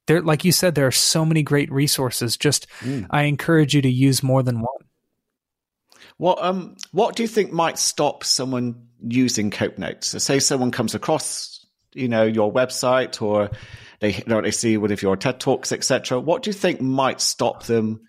there 0.06 0.22
like 0.22 0.44
you 0.44 0.52
said 0.52 0.74
there 0.74 0.86
are 0.86 0.92
so 0.92 1.24
many 1.24 1.42
great 1.42 1.70
resources. 1.70 2.36
Just 2.36 2.66
mm. 2.80 3.06
i 3.10 3.22
encourage 3.22 3.74
you 3.74 3.82
to 3.82 3.90
use 3.90 4.22
more 4.22 4.42
than 4.42 4.60
one. 4.60 4.84
What 6.16 6.38
um 6.42 6.76
what 6.92 7.16
do 7.16 7.22
you 7.22 7.28
think 7.28 7.52
might 7.52 7.78
stop 7.78 8.24
someone 8.24 8.86
using 9.06 9.50
cope 9.50 9.78
notes? 9.78 10.08
So 10.08 10.18
say 10.18 10.38
someone 10.38 10.70
comes 10.70 10.94
across 10.94 11.66
you 11.92 12.08
know 12.08 12.24
your 12.24 12.52
website 12.52 13.20
or 13.22 13.50
they 14.00 14.14
you 14.14 14.24
know 14.26 14.40
they 14.40 14.50
see 14.50 14.76
one 14.76 14.92
of 14.92 15.02
your 15.02 15.16
ted 15.16 15.40
talks 15.40 15.72
etc 15.72 16.20
what 16.20 16.42
do 16.42 16.50
you 16.50 16.54
think 16.54 16.80
might 16.80 17.22
stop 17.22 17.64
them 17.64 18.02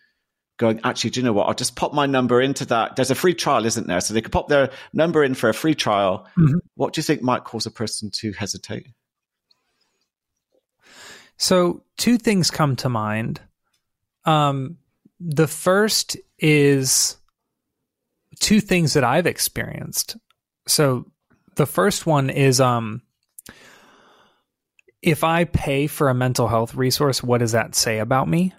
going 0.57 0.81
actually 0.83 1.11
do 1.11 1.19
you 1.19 1.25
know 1.25 1.33
what? 1.33 1.47
I'll 1.47 1.53
just 1.53 1.75
pop 1.75 1.93
my 1.93 2.05
number 2.05 2.41
into 2.41 2.65
that. 2.65 2.95
There's 2.95 3.11
a 3.11 3.15
free 3.15 3.33
trial 3.33 3.65
isn't 3.65 3.87
there? 3.87 4.01
So 4.01 4.13
they 4.13 4.21
could 4.21 4.31
pop 4.31 4.49
their 4.49 4.71
number 4.93 5.23
in 5.23 5.35
for 5.35 5.49
a 5.49 5.53
free 5.53 5.75
trial. 5.75 6.27
Mm-hmm. 6.37 6.57
what 6.75 6.93
do 6.93 6.99
you 6.99 7.03
think 7.03 7.21
might 7.21 7.43
cause 7.43 7.65
a 7.65 7.71
person 7.71 8.11
to 8.11 8.31
hesitate 8.33 8.87
so, 11.37 11.83
two 11.97 12.17
things 12.17 12.51
come 12.51 12.75
to 12.77 12.89
mind. 12.89 13.41
Um, 14.25 14.77
the 15.19 15.47
first 15.47 16.17
is 16.39 17.17
two 18.39 18.59
things 18.59 18.93
that 18.93 19.03
I've 19.03 19.27
experienced. 19.27 20.17
So, 20.67 21.05
the 21.55 21.65
first 21.65 22.05
one 22.05 22.29
is 22.29 22.59
um, 22.59 23.01
if 25.01 25.23
I 25.23 25.45
pay 25.45 25.87
for 25.87 26.09
a 26.09 26.15
mental 26.15 26.47
health 26.47 26.75
resource, 26.75 27.21
what 27.21 27.39
does 27.39 27.51
that 27.51 27.75
say 27.75 27.99
about 27.99 28.27
me? 28.27 28.53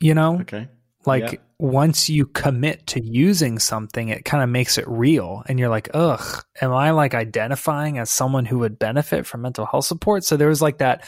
You 0.00 0.14
know? 0.14 0.40
Okay. 0.40 0.68
Like 1.06 1.32
yeah. 1.32 1.38
once 1.58 2.08
you 2.08 2.26
commit 2.26 2.86
to 2.88 3.02
using 3.02 3.58
something, 3.58 4.08
it 4.08 4.24
kind 4.24 4.42
of 4.42 4.48
makes 4.48 4.78
it 4.78 4.88
real. 4.88 5.42
And 5.46 5.58
you're 5.58 5.68
like, 5.68 5.90
ugh, 5.92 6.44
am 6.60 6.72
I 6.72 6.92
like 6.92 7.14
identifying 7.14 7.98
as 7.98 8.10
someone 8.10 8.46
who 8.46 8.58
would 8.60 8.78
benefit 8.78 9.26
from 9.26 9.42
mental 9.42 9.66
health 9.66 9.84
support? 9.84 10.24
So 10.24 10.36
there 10.36 10.48
was 10.48 10.62
like 10.62 10.78
that 10.78 11.04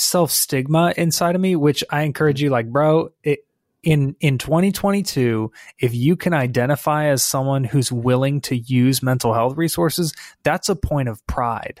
self 0.00 0.30
stigma 0.30 0.92
inside 0.96 1.34
of 1.34 1.40
me, 1.40 1.56
which 1.56 1.84
I 1.90 2.02
encourage 2.02 2.38
mm-hmm. 2.38 2.44
you, 2.44 2.50
like, 2.50 2.70
bro, 2.70 3.12
it, 3.22 3.40
in 3.82 4.14
in 4.20 4.36
2022 4.36 5.50
if 5.78 5.94
you 5.94 6.14
can 6.14 6.34
identify 6.34 7.06
as 7.06 7.22
someone 7.22 7.64
who's 7.64 7.90
willing 7.90 8.38
to 8.38 8.54
use 8.54 9.02
mental 9.02 9.32
health 9.32 9.56
resources 9.56 10.12
that's 10.42 10.68
a 10.68 10.76
point 10.76 11.08
of 11.08 11.26
pride. 11.26 11.80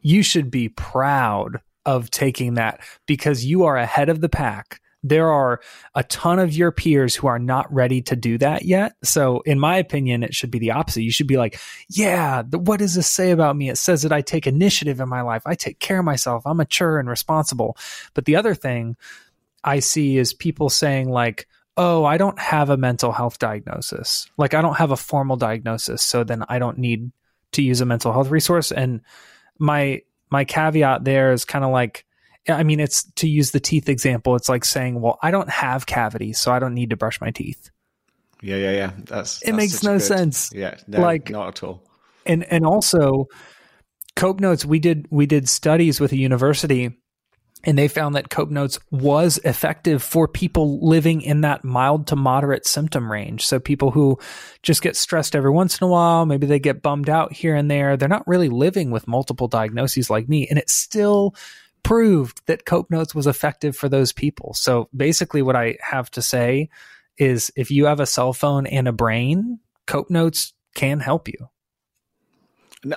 You 0.00 0.22
should 0.22 0.50
be 0.50 0.70
proud 0.70 1.60
of 1.84 2.10
taking 2.10 2.54
that 2.54 2.80
because 3.06 3.44
you 3.44 3.64
are 3.64 3.76
ahead 3.76 4.08
of 4.08 4.22
the 4.22 4.28
pack 4.28 4.80
there 5.04 5.30
are 5.30 5.60
a 5.94 6.02
ton 6.02 6.38
of 6.38 6.54
your 6.54 6.72
peers 6.72 7.14
who 7.14 7.26
are 7.26 7.38
not 7.38 7.72
ready 7.72 8.00
to 8.02 8.16
do 8.16 8.38
that 8.38 8.64
yet. 8.64 8.94
So, 9.04 9.42
in 9.42 9.60
my 9.60 9.76
opinion, 9.76 10.22
it 10.22 10.34
should 10.34 10.50
be 10.50 10.58
the 10.58 10.70
opposite. 10.70 11.02
You 11.02 11.12
should 11.12 11.26
be 11.26 11.36
like, 11.36 11.60
yeah, 11.90 12.42
the, 12.42 12.58
what 12.58 12.78
does 12.78 12.94
this 12.94 13.06
say 13.06 13.30
about 13.30 13.54
me? 13.54 13.68
It 13.68 13.76
says 13.76 14.02
that 14.02 14.12
I 14.12 14.22
take 14.22 14.46
initiative 14.46 15.00
in 15.00 15.08
my 15.08 15.20
life. 15.20 15.42
I 15.44 15.54
take 15.54 15.78
care 15.78 15.98
of 15.98 16.06
myself. 16.06 16.46
I'm 16.46 16.56
mature 16.56 16.98
and 16.98 17.08
responsible. 17.08 17.76
But 18.14 18.24
the 18.24 18.36
other 18.36 18.54
thing 18.54 18.96
I 19.62 19.80
see 19.80 20.16
is 20.16 20.32
people 20.32 20.70
saying, 20.70 21.10
like, 21.10 21.46
oh, 21.76 22.04
I 22.04 22.16
don't 22.16 22.38
have 22.38 22.70
a 22.70 22.78
mental 22.78 23.12
health 23.12 23.38
diagnosis. 23.38 24.26
Like, 24.38 24.54
I 24.54 24.62
don't 24.62 24.78
have 24.78 24.90
a 24.90 24.96
formal 24.96 25.36
diagnosis. 25.36 26.02
So 26.02 26.24
then 26.24 26.44
I 26.48 26.58
don't 26.58 26.78
need 26.78 27.12
to 27.52 27.62
use 27.62 27.82
a 27.82 27.86
mental 27.86 28.12
health 28.12 28.30
resource. 28.30 28.72
And 28.72 29.02
my 29.58 30.00
my 30.30 30.44
caveat 30.44 31.04
there 31.04 31.32
is 31.32 31.44
kind 31.44 31.64
of 31.64 31.70
like 31.70 32.06
I 32.48 32.62
mean, 32.62 32.80
it's 32.80 33.04
to 33.14 33.28
use 33.28 33.52
the 33.52 33.60
teeth 33.60 33.88
example, 33.88 34.36
it's 34.36 34.48
like 34.48 34.64
saying, 34.64 35.00
well, 35.00 35.18
I 35.22 35.30
don't 35.30 35.50
have 35.50 35.86
cavities, 35.86 36.38
so 36.38 36.52
I 36.52 36.58
don't 36.58 36.74
need 36.74 36.90
to 36.90 36.96
brush 36.96 37.20
my 37.20 37.30
teeth. 37.30 37.70
Yeah, 38.42 38.56
yeah, 38.56 38.72
yeah. 38.72 38.92
That's 39.04 39.40
it 39.40 39.46
that's 39.46 39.56
makes 39.56 39.82
no 39.82 39.94
good, 39.94 40.02
sense. 40.02 40.50
Yeah, 40.52 40.76
no, 40.86 41.00
like 41.00 41.30
not 41.30 41.48
at 41.48 41.62
all. 41.62 41.82
And 42.26 42.44
and 42.44 42.66
also, 42.66 43.28
Cope 44.16 44.40
Notes. 44.40 44.66
We 44.66 44.78
did 44.78 45.06
we 45.10 45.24
did 45.24 45.48
studies 45.48 45.98
with 45.98 46.12
a 46.12 46.18
university, 46.18 46.90
and 47.64 47.78
they 47.78 47.88
found 47.88 48.14
that 48.16 48.28
Cope 48.28 48.50
Notes 48.50 48.78
was 48.90 49.38
effective 49.44 50.02
for 50.02 50.28
people 50.28 50.86
living 50.86 51.22
in 51.22 51.40
that 51.40 51.64
mild 51.64 52.08
to 52.08 52.16
moderate 52.16 52.66
symptom 52.66 53.10
range. 53.10 53.46
So 53.46 53.58
people 53.58 53.90
who 53.90 54.18
just 54.62 54.82
get 54.82 54.96
stressed 54.96 55.34
every 55.34 55.50
once 55.50 55.78
in 55.80 55.86
a 55.86 55.90
while, 55.90 56.26
maybe 56.26 56.46
they 56.46 56.58
get 56.58 56.82
bummed 56.82 57.08
out 57.08 57.32
here 57.32 57.54
and 57.54 57.70
there. 57.70 57.96
They're 57.96 58.08
not 58.08 58.28
really 58.28 58.50
living 58.50 58.90
with 58.90 59.08
multiple 59.08 59.48
diagnoses 59.48 60.10
like 60.10 60.28
me, 60.28 60.46
and 60.48 60.58
it 60.58 60.68
still 60.68 61.34
proved 61.84 62.40
that 62.46 62.64
Cope 62.64 62.90
Notes 62.90 63.14
was 63.14 63.28
effective 63.28 63.76
for 63.76 63.88
those 63.88 64.12
people. 64.12 64.54
So 64.54 64.88
basically, 64.96 65.42
what 65.42 65.54
I 65.54 65.76
have 65.80 66.10
to 66.12 66.22
say 66.22 66.70
is 67.16 67.52
if 67.54 67.70
you 67.70 67.86
have 67.86 68.00
a 68.00 68.06
cell 68.06 68.32
phone 68.32 68.66
and 68.66 68.88
a 68.88 68.92
brain, 68.92 69.60
Cope 69.86 70.10
Notes 70.10 70.52
can 70.74 70.98
help 70.98 71.28
you. 71.28 71.48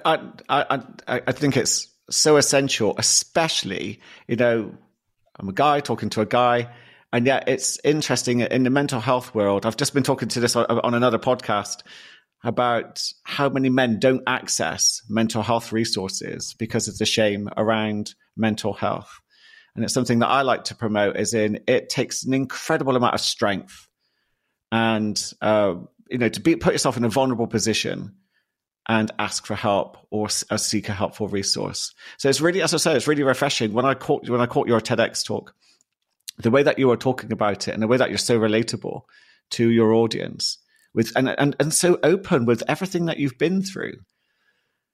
I, 0.03 0.19
I, 0.49 0.81
I 1.07 1.31
think 1.31 1.55
it's 1.55 1.87
so 2.09 2.37
essential, 2.37 2.95
especially, 2.97 3.99
you 4.27 4.35
know, 4.35 4.73
I'm 5.39 5.49
a 5.49 5.53
guy 5.53 5.79
talking 5.81 6.09
to 6.11 6.21
a 6.21 6.25
guy. 6.25 6.69
And 7.13 7.25
yet 7.25 7.47
it's 7.47 7.79
interesting 7.85 8.41
in 8.41 8.63
the 8.63 8.69
mental 8.69 8.99
health 8.99 9.33
world. 9.33 9.65
I've 9.65 9.77
just 9.77 9.93
been 9.93 10.03
talking 10.03 10.27
to 10.29 10.39
this 10.39 10.55
on, 10.55 10.65
on 10.65 10.93
another 10.93 11.19
podcast 11.19 11.83
about 12.43 13.01
how 13.23 13.49
many 13.49 13.69
men 13.69 13.99
don't 13.99 14.23
access 14.27 15.01
mental 15.09 15.41
health 15.41 15.71
resources 15.71 16.53
because 16.57 16.87
of 16.87 16.97
the 16.97 17.05
shame 17.05 17.49
around 17.57 18.13
mental 18.35 18.73
health. 18.73 19.19
And 19.75 19.83
it's 19.83 19.93
something 19.93 20.19
that 20.19 20.27
I 20.27 20.41
like 20.41 20.65
to 20.65 20.75
promote 20.75 21.17
is 21.17 21.33
in 21.33 21.61
it 21.67 21.89
takes 21.89 22.23
an 22.23 22.33
incredible 22.33 22.95
amount 22.95 23.15
of 23.15 23.21
strength 23.21 23.87
and, 24.71 25.21
uh, 25.41 25.75
you 26.09 26.17
know, 26.17 26.29
to 26.29 26.39
be, 26.39 26.55
put 26.55 26.73
yourself 26.73 26.97
in 26.97 27.05
a 27.05 27.09
vulnerable 27.09 27.47
position 27.47 28.15
and 28.87 29.11
ask 29.19 29.45
for 29.45 29.55
help 29.55 29.97
or, 30.09 30.27
or 30.49 30.57
seek 30.57 30.89
a 30.89 30.93
helpful 30.93 31.27
resource. 31.27 31.93
So 32.17 32.29
it's 32.29 32.41
really, 32.41 32.61
as 32.61 32.73
I 32.73 32.77
say, 32.77 32.95
it's 32.95 33.07
really 33.07 33.23
refreshing. 33.23 33.73
When 33.73 33.85
I 33.85 33.93
caught, 33.93 34.29
when 34.29 34.41
I 34.41 34.45
caught 34.45 34.67
your 34.67 34.79
TEDx 34.79 35.25
talk, 35.25 35.53
the 36.37 36.51
way 36.51 36.63
that 36.63 36.79
you 36.79 36.87
were 36.87 36.97
talking 36.97 37.31
about 37.31 37.67
it 37.67 37.73
and 37.73 37.83
the 37.83 37.87
way 37.87 37.97
that 37.97 38.09
you're 38.09 38.17
so 38.17 38.39
relatable 38.39 39.01
to 39.51 39.69
your 39.69 39.93
audience 39.93 40.59
with, 40.97 41.11
and, 41.15 41.29
and, 41.29 41.55
and 41.59 41.71
so 41.71 41.99
open 42.01 42.45
with 42.45 42.63
everything 42.67 43.05
that 43.05 43.19
you've 43.19 43.37
been 43.37 43.61
through 43.61 43.93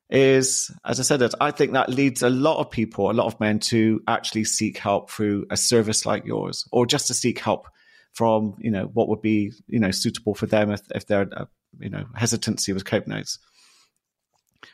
is, 0.10 0.70
as 0.84 1.00
I 1.00 1.04
said, 1.04 1.22
that 1.22 1.34
I 1.40 1.52
think 1.52 1.72
that 1.72 1.88
leads 1.88 2.22
a 2.22 2.30
lot 2.30 2.60
of 2.60 2.70
people, 2.70 3.10
a 3.10 3.14
lot 3.14 3.28
of 3.28 3.40
men 3.40 3.60
to 3.60 4.02
actually 4.06 4.44
seek 4.44 4.78
help 4.78 5.10
through 5.10 5.46
a 5.50 5.56
service 5.56 6.06
like 6.06 6.26
yours, 6.26 6.68
or 6.74 6.86
just 6.86 7.08
to 7.08 7.14
seek 7.14 7.40
help 7.40 7.70
from, 8.12 8.56
you 8.60 8.70
know, 8.70 8.84
what 8.94 9.08
would 9.08 9.22
be, 9.22 9.54
you 9.68 9.80
know, 9.80 9.92
suitable 9.92 10.36
for 10.36 10.46
them 10.46 10.72
if, 10.72 10.82
if 10.94 11.08
they're, 11.08 11.30
uh, 11.32 11.46
you 11.80 11.90
know, 11.90 12.04
hesitancy 12.16 12.74
with 12.74 12.84
cope 12.84 13.08
notes. 13.08 13.40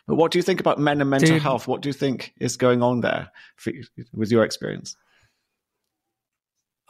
But 0.08 0.16
what 0.16 0.32
do 0.32 0.40
you 0.40 0.44
think 0.44 0.60
about 0.60 0.80
men 0.80 1.00
and 1.00 1.12
mental 1.12 1.30
Dude. 1.30 1.44
health? 1.44 1.68
What 1.68 1.82
do 1.82 1.90
you 1.90 1.94
think 1.94 2.34
is 2.40 2.58
going 2.58 2.82
on 2.82 3.02
there 3.02 3.30
for, 3.56 3.72
with 4.12 4.32
your 4.32 4.44
experience? 4.44 4.98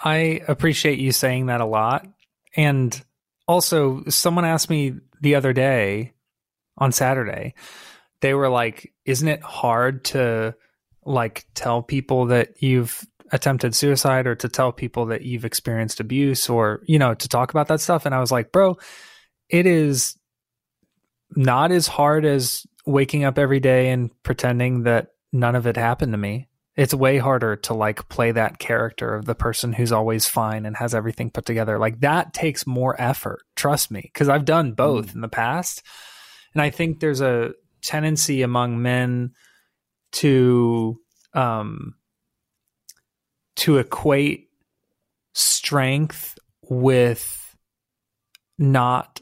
I 0.01 0.41
appreciate 0.47 0.97
you 0.97 1.11
saying 1.11 1.47
that 1.47 1.59
a 1.59 1.65
lot. 1.65 2.07
And 2.55 3.03
also, 3.49 4.03
someone 4.09 4.45
asked 4.45 4.69
me 4.69 4.93
the 5.21 5.33
other 5.33 5.53
day 5.53 6.13
on 6.77 6.91
Saturday, 6.91 7.55
they 8.21 8.35
were 8.35 8.47
like, 8.47 8.93
isn't 9.05 9.27
it 9.27 9.41
hard 9.41 10.05
to 10.05 10.53
like 11.03 11.47
tell 11.55 11.81
people 11.81 12.27
that 12.27 12.61
you've 12.61 13.03
attempted 13.31 13.73
suicide 13.73 14.27
or 14.27 14.35
to 14.35 14.47
tell 14.47 14.71
people 14.71 15.07
that 15.07 15.23
you've 15.23 15.45
experienced 15.45 15.99
abuse 15.99 16.47
or, 16.47 16.83
you 16.85 16.99
know, 16.99 17.15
to 17.15 17.27
talk 17.27 17.49
about 17.49 17.69
that 17.69 17.81
stuff? 17.81 18.05
And 18.05 18.13
I 18.13 18.19
was 18.19 18.31
like, 18.31 18.51
bro, 18.51 18.77
it 19.49 19.65
is 19.65 20.15
not 21.35 21.71
as 21.71 21.87
hard 21.87 22.25
as 22.25 22.67
waking 22.85 23.23
up 23.23 23.39
every 23.39 23.59
day 23.59 23.89
and 23.89 24.11
pretending 24.21 24.83
that 24.83 25.07
none 25.33 25.55
of 25.55 25.65
it 25.65 25.75
happened 25.75 26.13
to 26.13 26.19
me. 26.19 26.48
It's 26.79 26.93
way 26.93 27.17
harder 27.17 27.57
to 27.57 27.73
like 27.73 28.07
play 28.07 28.31
that 28.31 28.57
character 28.57 29.13
of 29.13 29.25
the 29.25 29.35
person 29.35 29.73
who's 29.73 29.91
always 29.91 30.27
fine 30.27 30.65
and 30.65 30.77
has 30.77 30.95
everything 30.95 31.29
put 31.29 31.43
together. 31.43 31.77
Like 31.77 31.99
that 31.99 32.33
takes 32.33 32.65
more 32.65 32.95
effort, 33.01 33.41
trust 33.57 33.91
me, 33.91 33.99
because 34.13 34.29
I've 34.29 34.45
done 34.45 34.71
both 34.71 35.07
mm. 35.07 35.15
in 35.15 35.19
the 35.19 35.27
past. 35.27 35.83
And 36.53 36.61
I 36.61 36.69
think 36.69 37.01
there's 37.01 37.19
a 37.19 37.51
tendency 37.81 38.43
among 38.43 38.81
men 38.81 39.31
to 40.13 41.01
um, 41.33 41.95
to 43.57 43.77
equate 43.77 44.47
strength 45.33 46.39
with 46.61 47.57
not 48.57 49.21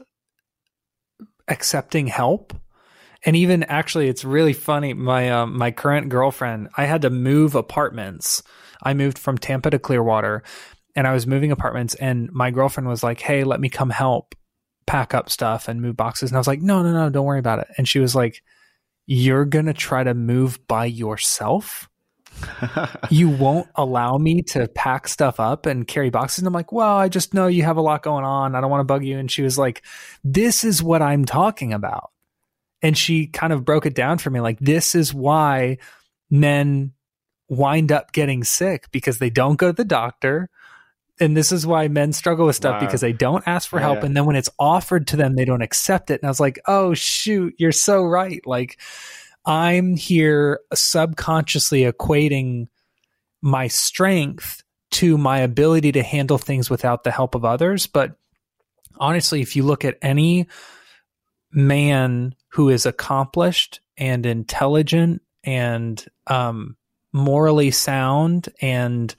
accepting 1.48 2.06
help 2.06 2.54
and 3.28 3.36
even 3.36 3.62
actually 3.64 4.08
it's 4.08 4.24
really 4.24 4.52
funny 4.52 4.94
my 4.94 5.30
um, 5.30 5.56
my 5.56 5.70
current 5.70 6.08
girlfriend 6.08 6.68
i 6.76 6.84
had 6.84 7.02
to 7.02 7.10
move 7.10 7.54
apartments 7.54 8.42
i 8.82 8.94
moved 8.94 9.18
from 9.18 9.36
tampa 9.36 9.70
to 9.70 9.78
clearwater 9.78 10.42
and 10.96 11.06
i 11.06 11.12
was 11.12 11.26
moving 11.26 11.52
apartments 11.52 11.94
and 11.96 12.32
my 12.32 12.50
girlfriend 12.50 12.88
was 12.88 13.02
like 13.02 13.20
hey 13.20 13.44
let 13.44 13.60
me 13.60 13.68
come 13.68 13.90
help 13.90 14.34
pack 14.88 15.14
up 15.14 15.30
stuff 15.30 15.68
and 15.68 15.80
move 15.80 15.96
boxes. 15.96 16.30
And 16.30 16.36
I 16.36 16.40
was 16.40 16.48
like, 16.48 16.62
no, 16.62 16.82
no, 16.82 16.92
no, 16.92 17.10
don't 17.10 17.26
worry 17.26 17.38
about 17.38 17.60
it. 17.60 17.68
And 17.76 17.86
she 17.86 18.00
was 18.00 18.16
like, 18.16 18.42
you're 19.06 19.44
going 19.44 19.66
to 19.66 19.74
try 19.74 20.02
to 20.02 20.14
move 20.14 20.58
by 20.66 20.86
yourself? 20.86 21.88
you 23.10 23.28
won't 23.28 23.68
allow 23.74 24.16
me 24.16 24.42
to 24.42 24.66
pack 24.68 25.06
stuff 25.06 25.38
up 25.38 25.66
and 25.66 25.86
carry 25.86 26.10
boxes. 26.10 26.38
And 26.38 26.46
I'm 26.46 26.54
like, 26.54 26.72
well, 26.72 26.96
I 26.96 27.08
just 27.08 27.34
know 27.34 27.46
you 27.46 27.64
have 27.64 27.76
a 27.76 27.82
lot 27.82 28.02
going 28.02 28.24
on. 28.24 28.54
I 28.54 28.60
don't 28.60 28.70
want 28.70 28.80
to 28.80 28.84
bug 28.92 29.04
you. 29.04 29.18
And 29.18 29.30
she 29.30 29.42
was 29.42 29.58
like, 29.58 29.82
this 30.24 30.64
is 30.64 30.82
what 30.82 31.02
I'm 31.02 31.24
talking 31.24 31.72
about. 31.72 32.10
And 32.82 32.96
she 32.96 33.26
kind 33.26 33.52
of 33.52 33.64
broke 33.64 33.86
it 33.86 33.94
down 33.94 34.18
for 34.18 34.30
me 34.30 34.40
like, 34.40 34.58
this 34.60 34.94
is 34.94 35.12
why 35.12 35.78
men 36.30 36.92
wind 37.48 37.90
up 37.90 38.12
getting 38.12 38.44
sick 38.44 38.90
because 38.92 39.18
they 39.18 39.30
don't 39.30 39.56
go 39.56 39.68
to 39.68 39.72
the 39.72 39.84
doctor. 39.84 40.50
And 41.20 41.36
this 41.36 41.50
is 41.50 41.66
why 41.66 41.88
men 41.88 42.12
struggle 42.12 42.46
with 42.46 42.56
stuff 42.56 42.80
wow. 42.80 42.86
because 42.86 43.00
they 43.00 43.12
don't 43.12 43.46
ask 43.46 43.68
for 43.68 43.80
help. 43.80 44.00
Yeah. 44.00 44.06
and 44.06 44.16
then 44.16 44.24
when 44.24 44.36
it's 44.36 44.50
offered 44.58 45.08
to 45.08 45.16
them 45.16 45.34
they 45.34 45.44
don't 45.44 45.62
accept 45.62 46.10
it. 46.10 46.20
And 46.20 46.28
i 46.28 46.30
was 46.30 46.40
like 46.40 46.60
oh 46.66 46.94
shoot 46.94 47.54
you're 47.58 47.72
so 47.72 48.02
right. 48.02 48.40
Like 48.46 48.80
i'm 49.44 49.96
here 49.96 50.60
subconsciously 50.74 51.82
equating 51.82 52.68
my 53.40 53.68
strength 53.68 54.62
to 54.90 55.18
my 55.18 55.40
ability 55.40 55.92
to 55.92 56.02
handle 56.02 56.38
things 56.38 56.70
without 56.70 57.04
the 57.04 57.10
help 57.10 57.34
of 57.34 57.44
others. 57.44 57.86
But 57.86 58.16
honestly 59.00 59.40
if 59.40 59.56
you 59.56 59.64
look 59.64 59.84
at 59.84 59.98
any 60.02 60.46
man 61.50 62.34
who 62.48 62.68
is 62.68 62.86
accomplished 62.86 63.80
and 63.96 64.24
intelligent 64.26 65.22
and 65.44 66.04
um, 66.26 66.76
morally 67.12 67.70
sound 67.70 68.48
and 68.60 69.14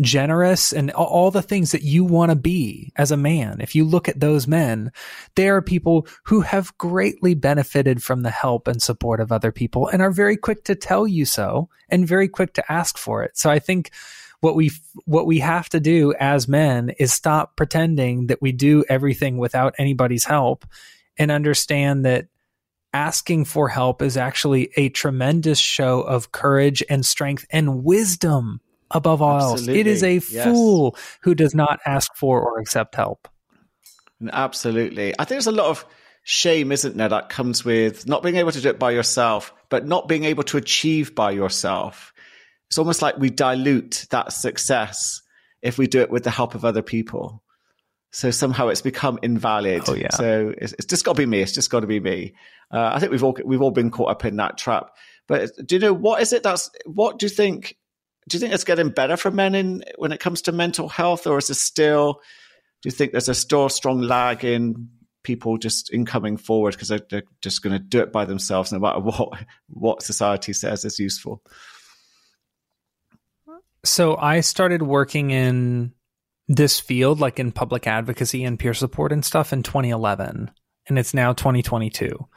generous 0.00 0.72
and 0.72 0.90
all 0.90 1.30
the 1.30 1.42
things 1.42 1.72
that 1.72 1.82
you 1.82 2.04
want 2.04 2.30
to 2.30 2.36
be 2.36 2.92
as 2.96 3.10
a 3.10 3.16
man. 3.16 3.60
If 3.60 3.74
you 3.74 3.84
look 3.84 4.08
at 4.08 4.20
those 4.20 4.46
men, 4.46 4.90
they 5.36 5.48
are 5.48 5.62
people 5.62 6.06
who 6.24 6.40
have 6.40 6.76
greatly 6.78 7.34
benefited 7.34 8.02
from 8.02 8.22
the 8.22 8.30
help 8.30 8.66
and 8.66 8.82
support 8.82 9.20
of 9.20 9.30
other 9.30 9.52
people 9.52 9.88
and 9.88 10.02
are 10.02 10.10
very 10.10 10.36
quick 10.36 10.64
to 10.64 10.74
tell 10.74 11.06
you 11.06 11.24
so 11.24 11.68
and 11.88 12.08
very 12.08 12.28
quick 12.28 12.54
to 12.54 12.72
ask 12.72 12.98
for 12.98 13.22
it. 13.22 13.36
So 13.36 13.50
I 13.50 13.58
think 13.58 13.90
what 14.40 14.56
we 14.56 14.72
what 15.04 15.26
we 15.26 15.38
have 15.38 15.68
to 15.68 15.78
do 15.78 16.14
as 16.18 16.48
men 16.48 16.90
is 16.98 17.12
stop 17.12 17.56
pretending 17.56 18.26
that 18.26 18.42
we 18.42 18.50
do 18.50 18.84
everything 18.88 19.38
without 19.38 19.74
anybody's 19.78 20.24
help 20.24 20.66
and 21.16 21.30
understand 21.30 22.04
that 22.04 22.26
asking 22.92 23.44
for 23.44 23.68
help 23.68 24.02
is 24.02 24.16
actually 24.16 24.70
a 24.76 24.88
tremendous 24.90 25.58
show 25.58 26.02
of 26.02 26.32
courage 26.32 26.82
and 26.88 27.04
strength 27.04 27.46
and 27.50 27.84
wisdom 27.84 28.60
above 28.90 29.22
all 29.22 29.52
Absolutely. 29.52 29.74
else. 29.74 29.80
It 29.80 29.86
is 29.86 30.02
a 30.02 30.14
yes. 30.14 30.44
fool 30.44 30.96
who 31.22 31.34
does 31.34 31.54
not 31.54 31.80
ask 31.86 32.14
for 32.14 32.40
or 32.40 32.58
accept 32.60 32.94
help. 32.94 33.28
Absolutely. 34.32 35.14
I 35.18 35.24
think 35.24 35.36
there's 35.36 35.46
a 35.46 35.52
lot 35.52 35.66
of 35.66 35.84
shame, 36.22 36.70
isn't 36.70 36.96
there, 36.96 37.08
that 37.08 37.28
comes 37.28 37.64
with 37.64 38.06
not 38.06 38.22
being 38.22 38.36
able 38.36 38.52
to 38.52 38.60
do 38.60 38.68
it 38.68 38.78
by 38.78 38.90
yourself, 38.92 39.52
but 39.68 39.86
not 39.86 40.08
being 40.08 40.24
able 40.24 40.44
to 40.44 40.56
achieve 40.56 41.14
by 41.14 41.30
yourself. 41.30 42.12
It's 42.68 42.78
almost 42.78 43.02
like 43.02 43.18
we 43.18 43.30
dilute 43.30 44.06
that 44.10 44.32
success 44.32 45.22
if 45.62 45.78
we 45.78 45.86
do 45.86 46.00
it 46.00 46.10
with 46.10 46.24
the 46.24 46.30
help 46.30 46.54
of 46.54 46.64
other 46.64 46.82
people. 46.82 47.42
So 48.12 48.30
somehow 48.30 48.68
it's 48.68 48.82
become 48.82 49.18
invalid. 49.22 49.84
Oh, 49.86 49.94
yeah. 49.94 50.10
So 50.10 50.54
it's, 50.56 50.74
it's 50.74 50.84
just 50.84 51.04
got 51.04 51.16
to 51.16 51.22
be 51.22 51.26
me. 51.26 51.40
It's 51.40 51.52
just 51.52 51.70
got 51.70 51.80
to 51.80 51.86
be 51.86 51.98
me. 51.98 52.34
Uh, 52.70 52.90
I 52.94 53.00
think 53.00 53.10
we've 53.10 53.24
all 53.24 53.36
we've 53.44 53.62
all 53.62 53.70
been 53.70 53.90
caught 53.90 54.10
up 54.10 54.24
in 54.24 54.36
that 54.36 54.58
trap. 54.58 54.90
But 55.26 55.50
do 55.64 55.76
you 55.76 55.80
know 55.80 55.94
what 55.94 56.20
is 56.20 56.32
it 56.32 56.42
that's 56.42 56.70
what 56.84 57.18
do 57.18 57.26
you 57.26 57.30
think 57.30 57.76
do 58.28 58.36
you 58.36 58.40
think 58.40 58.52
it's 58.52 58.64
getting 58.64 58.90
better 58.90 59.16
for 59.16 59.30
men 59.30 59.54
in 59.54 59.82
when 59.96 60.12
it 60.12 60.20
comes 60.20 60.42
to 60.42 60.52
mental 60.52 60.88
health, 60.88 61.26
or 61.26 61.38
is 61.38 61.50
it 61.50 61.54
still? 61.54 62.20
Do 62.82 62.88
you 62.88 62.90
think 62.90 63.12
there's 63.12 63.28
a 63.28 63.34
still 63.34 63.68
strong 63.68 64.00
lag 64.00 64.44
in 64.44 64.90
people 65.22 65.56
just 65.56 65.92
in 65.92 66.04
coming 66.04 66.36
forward 66.36 66.74
because 66.74 66.88
they're, 66.88 67.06
they're, 67.10 67.22
just 67.40 67.62
going 67.62 67.72
to 67.72 67.78
do 67.78 68.00
it 68.00 68.12
by 68.12 68.24
themselves 68.24 68.72
no 68.72 68.78
matter 68.78 69.00
what 69.00 69.38
what 69.68 70.02
society 70.02 70.52
says 70.52 70.84
is 70.84 70.98
useful 70.98 71.40
so 73.84 74.16
i 74.16 74.40
started 74.40 74.82
working 74.82 75.30
in 75.30 75.92
this 76.54 76.78
field 76.80 77.20
like 77.20 77.38
in 77.38 77.52
public 77.52 77.86
advocacy 77.86 78.44
and 78.44 78.58
peer 78.58 78.74
support 78.74 79.12
and 79.12 79.24
stuff 79.24 79.52
in 79.52 79.62
2011 79.62 80.50
and 80.88 80.98
it's 80.98 81.14
now 81.14 81.32
2022 81.32 82.28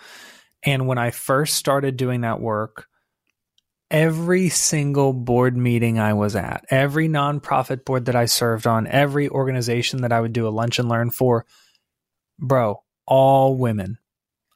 and 0.63 0.88
when 0.88 0.97
i 0.97 1.12
first 1.12 1.56
started 1.56 1.97
doing 1.97 2.21
that 2.21 2.39
work 2.39 2.88
every 3.91 4.49
single 4.49 5.13
board 5.13 5.56
meeting 5.56 5.99
I 5.99 6.13
was 6.13 6.36
at, 6.36 6.65
every 6.69 7.08
nonprofit 7.08 7.86
board 7.86 8.06
that 8.06 8.15
I 8.15 8.25
served 8.25 8.67
on, 8.67 8.88
every 8.88 9.30
organization 9.30 10.01
that 10.01 10.12
I 10.12 10.19
would 10.19 10.34
do 10.34 10.47
a 10.47 10.49
lunch 10.49 10.80
and 10.80 10.89
learn 10.89 11.12
for, 11.12 11.45
bro, 12.39 12.84
all 13.06 13.56
women. 13.56 13.97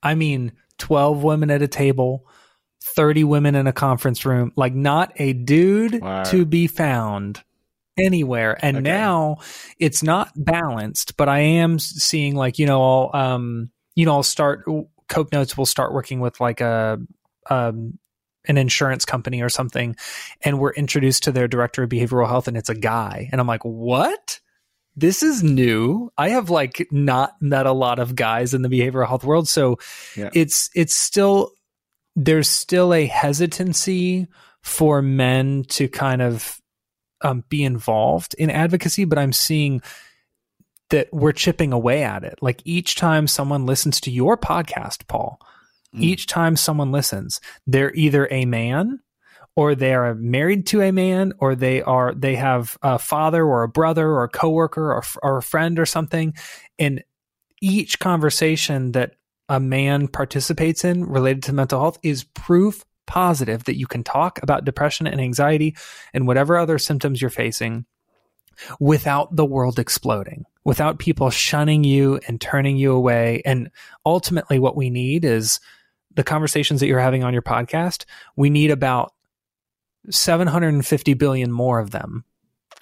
I 0.02 0.16
mean, 0.16 0.54
12 0.80 1.24
women 1.24 1.52
at 1.52 1.62
a 1.62 1.68
table, 1.68 2.28
30 2.84 3.24
women 3.26 3.56
in 3.56 3.68
a 3.68 3.74
conference 3.74 4.26
room, 4.26 4.52
like 4.56 4.74
not 4.74 5.12
a 5.18 5.34
dude 5.34 6.02
wow. 6.02 6.24
to 6.24 6.46
be 6.46 6.68
found 6.68 7.44
anywhere. 8.00 8.58
And 8.62 8.78
okay. 8.78 8.84
now 8.84 9.38
it's 9.78 10.04
not 10.04 10.32
balanced, 10.36 11.18
but 11.18 11.30
I 11.30 11.40
am 11.40 11.80
seeing 11.80 12.36
like, 12.36 12.60
you 12.60 12.66
know, 12.66 12.82
I'll, 12.82 13.22
um, 13.22 13.72
you 13.96 14.06
know, 14.06 14.14
I'll 14.14 14.24
start, 14.24 14.66
Cope 15.08 15.32
Notes 15.32 15.58
will 15.58 15.66
start 15.66 15.94
working 15.94 16.20
with 16.20 16.40
like 16.40 16.62
a, 16.62 17.00
um, 17.50 18.00
an 18.48 18.58
insurance 18.58 19.06
company 19.06 19.42
or 19.42 19.50
something 19.50 19.96
and 20.42 20.60
we're 20.60 20.74
introduced 20.74 21.24
to 21.24 21.32
their 21.32 21.48
director 21.48 21.84
of 21.84 21.90
behavioral 21.90 22.28
health 22.28 22.48
and 22.48 22.58
it's 22.58 22.70
a 22.70 22.76
guy 22.76 23.30
and 23.32 23.42
i'm 23.42 23.48
like 23.48 23.64
what 23.64 24.40
this 24.96 25.22
is 25.22 25.44
new 25.44 26.10
i 26.18 26.30
have 26.30 26.50
like 26.50 26.88
not 26.90 27.34
met 27.42 27.66
a 27.66 27.72
lot 27.72 28.00
of 28.00 28.16
guys 28.16 28.54
in 28.54 28.62
the 28.62 28.70
behavioral 28.70 29.08
health 29.08 29.24
world 29.24 29.48
so 29.48 29.78
yeah. 30.16 30.30
it's 30.34 30.70
it's 30.74 30.96
still 30.96 31.52
there's 32.16 32.50
still 32.50 32.94
a 32.94 33.06
hesitancy 33.06 34.28
for 34.62 35.02
men 35.02 35.64
to 35.70 35.88
kind 35.88 36.22
of 36.22 36.59
um, 37.22 37.44
be 37.50 37.64
involved 37.64 38.34
in 38.38 38.50
advocacy 38.50 39.06
but 39.06 39.18
i'm 39.18 39.34
seeing 39.34 39.82
that 40.90 41.08
we're 41.12 41.32
chipping 41.32 41.72
away 41.72 42.04
at 42.04 42.24
it 42.24 42.40
like 42.42 42.62
each 42.66 42.96
time 42.96 43.28
someone 43.28 43.66
listens 43.66 44.02
to 44.02 44.12
your 44.12 44.38
podcast 44.38 45.08
paul 45.08 45.40
Mm. 45.96 46.04
Each 46.04 46.28
time 46.28 46.56
someone 46.56 46.92
listens, 46.92 47.42
they're 47.66 47.94
either 47.96 48.28
a 48.30 48.46
man 48.46 49.00
or 49.56 49.76
they 49.76 49.94
are 49.94 50.14
married 50.16 50.68
to 50.68 50.82
a 50.82 50.92
man 50.92 51.34
or 51.40 51.56
they 51.56 51.82
are 51.82 52.14
they 52.14 52.36
have 52.36 52.78
a 52.82 53.00
father 53.00 53.44
or 53.44 53.64
a 53.64 53.70
brother 53.70 54.08
or 54.08 54.24
a 54.24 54.30
coworker 54.30 54.94
or, 54.94 55.04
or 55.24 55.38
a 55.38 55.44
friend 55.44 55.80
or 55.80 55.86
something 55.86 56.34
and 56.78 57.04
each 57.62 58.00
conversation 58.00 58.94
that 58.94 59.16
a 59.50 59.60
man 59.60 60.08
participates 60.08 60.86
in 60.86 61.04
related 61.04 61.44
to 61.44 61.52
mental 61.52 61.82
health 61.82 61.98
is 62.04 62.24
proof 62.24 62.86
positive 63.10 63.64
that 63.66 63.78
you 63.78 63.88
can 63.88 64.04
talk 64.04 64.42
about 64.44 64.64
depression 64.64 65.08
and 65.08 65.20
anxiety 65.20 65.76
and 66.14 66.28
whatever 66.28 66.58
other 66.58 66.78
symptoms 66.78 67.20
you're 67.22 67.30
facing 67.30 67.86
without 68.80 69.36
the 69.36 69.46
world 69.46 69.80
exploding, 69.80 70.46
without 70.64 71.00
people 71.00 71.32
shunning 71.32 71.84
you 71.84 72.20
and 72.28 72.40
turning 72.40 72.78
you 72.78 72.94
away. 72.94 73.42
And 73.46 73.72
ultimately, 74.06 74.60
what 74.60 74.76
we 74.76 74.90
need 74.92 75.26
is 75.26 75.60
the 76.16 76.24
conversations 76.24 76.80
that 76.80 76.88
you're 76.88 77.00
having 77.00 77.24
on 77.24 77.34
your 77.34 77.42
podcast, 77.42 78.06
we 78.36 78.50
need 78.50 78.70
about 78.70 79.14
750 80.10 81.14
billion 81.16 81.52
more 81.52 81.80
of 81.80 81.90
them 81.90 82.24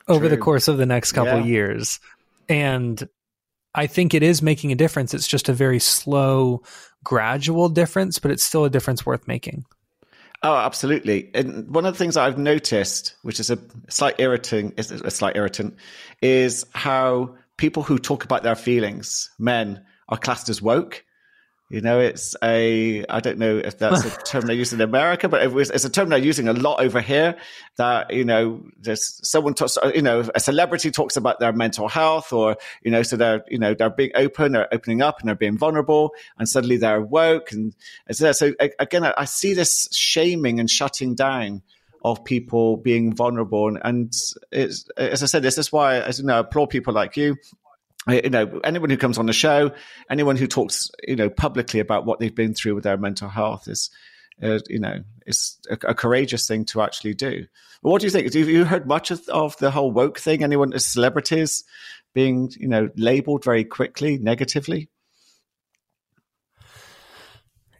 True. 0.05 0.15
over 0.15 0.27
the 0.27 0.37
course 0.37 0.67
of 0.67 0.77
the 0.77 0.85
next 0.85 1.13
couple 1.13 1.39
yeah. 1.39 1.45
years. 1.45 1.99
And 2.49 3.07
I 3.73 3.87
think 3.87 4.13
it 4.13 4.23
is 4.23 4.41
making 4.41 4.71
a 4.71 4.75
difference. 4.75 5.13
It's 5.13 5.27
just 5.27 5.49
a 5.49 5.53
very 5.53 5.79
slow, 5.79 6.63
gradual 7.03 7.69
difference, 7.69 8.19
but 8.19 8.31
it's 8.31 8.43
still 8.43 8.65
a 8.65 8.69
difference 8.69 9.05
worth 9.05 9.27
making. 9.27 9.65
Oh, 10.43 10.55
absolutely. 10.55 11.31
And 11.33 11.67
one 11.73 11.85
of 11.85 11.93
the 11.93 11.97
things 11.97 12.15
I've 12.15 12.37
noticed, 12.37 13.15
which 13.23 13.39
is 13.39 13.49
a 13.49 13.57
slight 13.89 14.15
irritant, 14.19 14.77
is 14.77 14.91
a 14.91 15.09
slight 15.09 15.35
irritant, 15.35 15.75
is 16.21 16.65
how 16.73 17.35
people 17.57 17.81
who 17.81 17.97
talk 17.97 18.23
about 18.23 18.43
their 18.43 18.55
feelings, 18.55 19.31
men, 19.39 19.83
are 20.09 20.17
classed 20.17 20.47
as 20.49 20.61
woke. 20.61 21.03
You 21.69 21.81
know, 21.81 21.99
it's 21.99 22.33
a, 22.41 23.05
I 23.07 23.19
don't 23.19 23.37
know 23.37 23.57
if 23.57 23.77
that's 23.77 24.05
a 24.05 24.09
term 24.23 24.45
they 24.45 24.53
use 24.53 24.71
in 24.71 24.79
America, 24.79 25.27
but 25.27 25.43
it 25.43 25.51
was, 25.51 25.69
it's 25.69 25.83
a 25.83 25.89
term 25.89 26.07
they're 26.07 26.17
using 26.17 26.47
a 26.47 26.53
lot 26.53 26.79
over 26.79 27.01
here 27.01 27.35
that, 27.75 28.13
you 28.13 28.23
know, 28.23 28.63
there's 28.79 29.19
someone 29.27 29.53
talks, 29.53 29.77
you 29.93 30.01
know, 30.01 30.23
a 30.33 30.39
celebrity 30.39 30.91
talks 30.91 31.17
about 31.17 31.41
their 31.41 31.51
mental 31.51 31.89
health 31.89 32.31
or, 32.31 32.55
you 32.83 32.91
know, 32.91 33.03
so 33.03 33.17
they're, 33.17 33.43
you 33.49 33.59
know, 33.59 33.73
they're 33.73 33.89
being 33.89 34.11
open, 34.15 34.53
they're 34.53 34.73
opening 34.73 35.01
up 35.01 35.19
and 35.19 35.27
they're 35.27 35.35
being 35.35 35.57
vulnerable 35.57 36.13
and 36.39 36.47
suddenly 36.47 36.77
they're 36.77 37.01
woke. 37.01 37.51
And 37.51 37.75
so, 38.11 38.31
so 38.31 38.53
again, 38.79 39.03
I 39.03 39.25
see 39.25 39.53
this 39.53 39.89
shaming 39.91 40.61
and 40.61 40.69
shutting 40.69 41.15
down 41.15 41.63
of 42.01 42.23
people 42.23 42.77
being 42.77 43.13
vulnerable. 43.13 43.67
And, 43.67 43.79
and 43.83 44.13
it's, 44.53 44.87
as 44.95 45.21
I 45.21 45.25
said, 45.25 45.43
this 45.43 45.57
is 45.57 45.69
why, 45.73 45.97
as 45.97 46.19
you 46.19 46.25
know, 46.25 46.37
I 46.37 46.39
applaud 46.39 46.67
people 46.67 46.93
like 46.93 47.17
you 47.17 47.35
you 48.09 48.29
know 48.29 48.59
anyone 48.63 48.89
who 48.89 48.97
comes 48.97 49.17
on 49.17 49.25
the 49.25 49.33
show 49.33 49.71
anyone 50.09 50.37
who 50.37 50.47
talks 50.47 50.89
you 51.07 51.15
know 51.15 51.29
publicly 51.29 51.79
about 51.79 52.05
what 52.05 52.19
they've 52.19 52.35
been 52.35 52.53
through 52.53 52.75
with 52.75 52.83
their 52.83 52.97
mental 52.97 53.29
health 53.29 53.67
is 53.67 53.89
uh, 54.41 54.59
you 54.67 54.79
know 54.79 54.99
is 55.25 55.57
a, 55.69 55.77
a, 55.89 55.95
courageous 55.95 56.47
thing 56.47 56.63
to 56.65 56.81
actually 56.81 57.13
do. 57.13 57.45
But 57.81 57.89
what 57.89 58.01
do 58.01 58.07
you 58.07 58.11
think? 58.11 58.31
Have 58.31 58.47
you 58.47 58.65
heard 58.65 58.87
much 58.87 59.11
of, 59.11 59.27
of 59.29 59.57
the 59.57 59.71
whole 59.71 59.91
woke 59.91 60.19
thing? 60.19 60.43
Anyone 60.43 60.77
celebrities 60.79 61.63
being 62.13 62.51
you 62.57 62.67
know 62.67 62.89
labeled 62.95 63.43
very 63.43 63.63
quickly 63.63 64.17
negatively? 64.17 64.89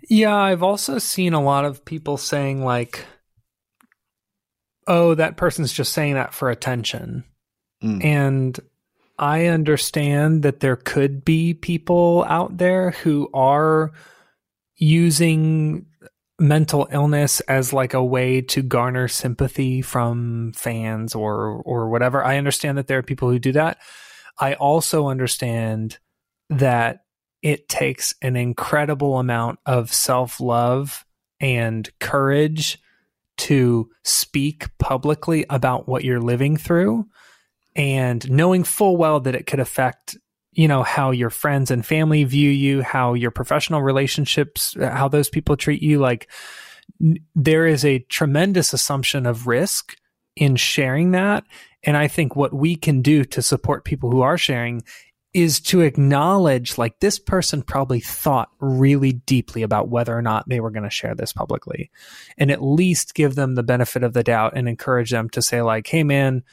Yeah 0.10 0.36
i've 0.36 0.64
also 0.64 1.00
seen 1.00 1.34
a 1.34 1.42
lot 1.42 1.66
of 1.66 1.84
people 1.84 2.16
saying 2.18 2.64
like 2.64 3.06
oh 4.88 5.16
that 5.16 5.36
person's 5.36 5.74
just 5.74 5.92
saying 5.94 6.14
that 6.14 6.34
for 6.34 6.50
attention. 6.50 7.24
Mm. 7.84 8.04
and 8.04 8.60
I 9.20 9.48
understand 9.48 10.44
that 10.44 10.60
there 10.60 10.76
could 10.76 11.26
be 11.26 11.54
people 11.54 12.24
out 12.28 12.58
there 12.58 12.92
who 12.92 13.30
are 13.34 13.92
using 14.76 15.88
mental 16.40 16.88
illness 16.92 17.40
as 17.42 17.74
like 17.74 17.96
a 17.96 18.04
way 18.04 18.42
to 18.42 18.62
garner 18.62 19.08
sympathy 19.08 19.82
from 19.82 20.54
fans 20.54 21.16
or 21.16 21.62
or 21.66 21.90
whatever. 21.90 22.24
I 22.24 22.38
understand 22.38 22.78
that 22.78 22.88
there 22.88 23.00
are 23.00 23.04
people 23.04 23.30
who 23.32 23.40
do 23.40 23.54
that. 23.54 23.80
I 24.40 24.54
also 24.54 25.08
understand 25.08 25.98
that 26.50 27.00
it 27.42 27.68
takes 27.68 28.14
an 28.22 28.36
incredible 28.36 29.18
amount 29.18 29.60
of 29.66 29.92
self-love 29.92 31.06
and 31.40 31.90
courage 32.00 32.80
to 33.38 33.90
speak 34.04 34.66
publicly 34.78 35.46
about 35.50 35.88
what 35.88 36.04
you're 36.04 36.22
living 36.22 36.58
through 36.58 37.08
and 37.78 38.30
knowing 38.30 38.64
full 38.64 38.98
well 38.98 39.22
that 39.22 39.36
it 39.36 39.46
could 39.46 39.60
affect 39.62 40.18
you 40.52 40.68
know 40.68 40.84
how 40.84 41.12
your 41.12 41.30
friends 41.30 41.72
and 41.72 41.86
family 41.86 42.24
view 42.24 42.50
you 42.50 42.82
how 42.82 43.14
your 43.14 43.32
professional 43.32 43.82
relationships 43.82 44.76
uh, 44.78 44.90
how 44.90 45.08
those 45.08 45.30
people 45.30 45.56
treat 45.56 45.82
you 45.82 46.00
like 46.00 46.30
n- 47.02 47.20
there 47.36 47.68
is 47.68 47.86
a 47.86 48.00
tremendous 48.10 48.74
assumption 48.74 49.26
of 49.26 49.48
risk 49.48 49.96
in 50.36 50.56
sharing 50.56 51.12
that. 51.12 51.44
And 51.84 51.96
i 51.96 52.08
think 52.08 52.36
what 52.36 52.54
we 52.54 52.76
can 52.76 53.02
do 53.02 53.24
to 53.24 53.42
support 53.42 53.86
people 53.86 54.12
who 54.12 54.22
are 54.22 54.38
sharing 54.38 54.84
is 55.34 55.60
to 55.60 55.82
acknowledge 55.82 56.80
like 56.80 57.00
this 57.00 57.20
person 57.20 57.62
probably 57.62 58.00
thought 58.00 58.50
really 58.60 59.14
deeply 59.14 59.62
about 59.62 59.90
whether 59.90 60.18
or 60.18 60.22
not 60.22 60.50
they 60.50 60.60
were 60.60 60.72
going 60.72 60.84
to 60.84 60.90
share 60.90 61.14
this 61.14 61.32
publicly. 61.32 61.92
And 62.40 62.50
at 62.50 62.64
least 62.64 63.14
give 63.14 63.36
them 63.36 63.54
the 63.54 63.62
benefit 63.62 64.02
of 64.02 64.14
the 64.14 64.24
doubt 64.24 64.54
and 64.56 64.68
encourage 64.68 65.12
them 65.12 65.30
to 65.32 65.42
say 65.44 65.62
like 65.62 65.86
hey 65.86 66.04
man 66.04 66.44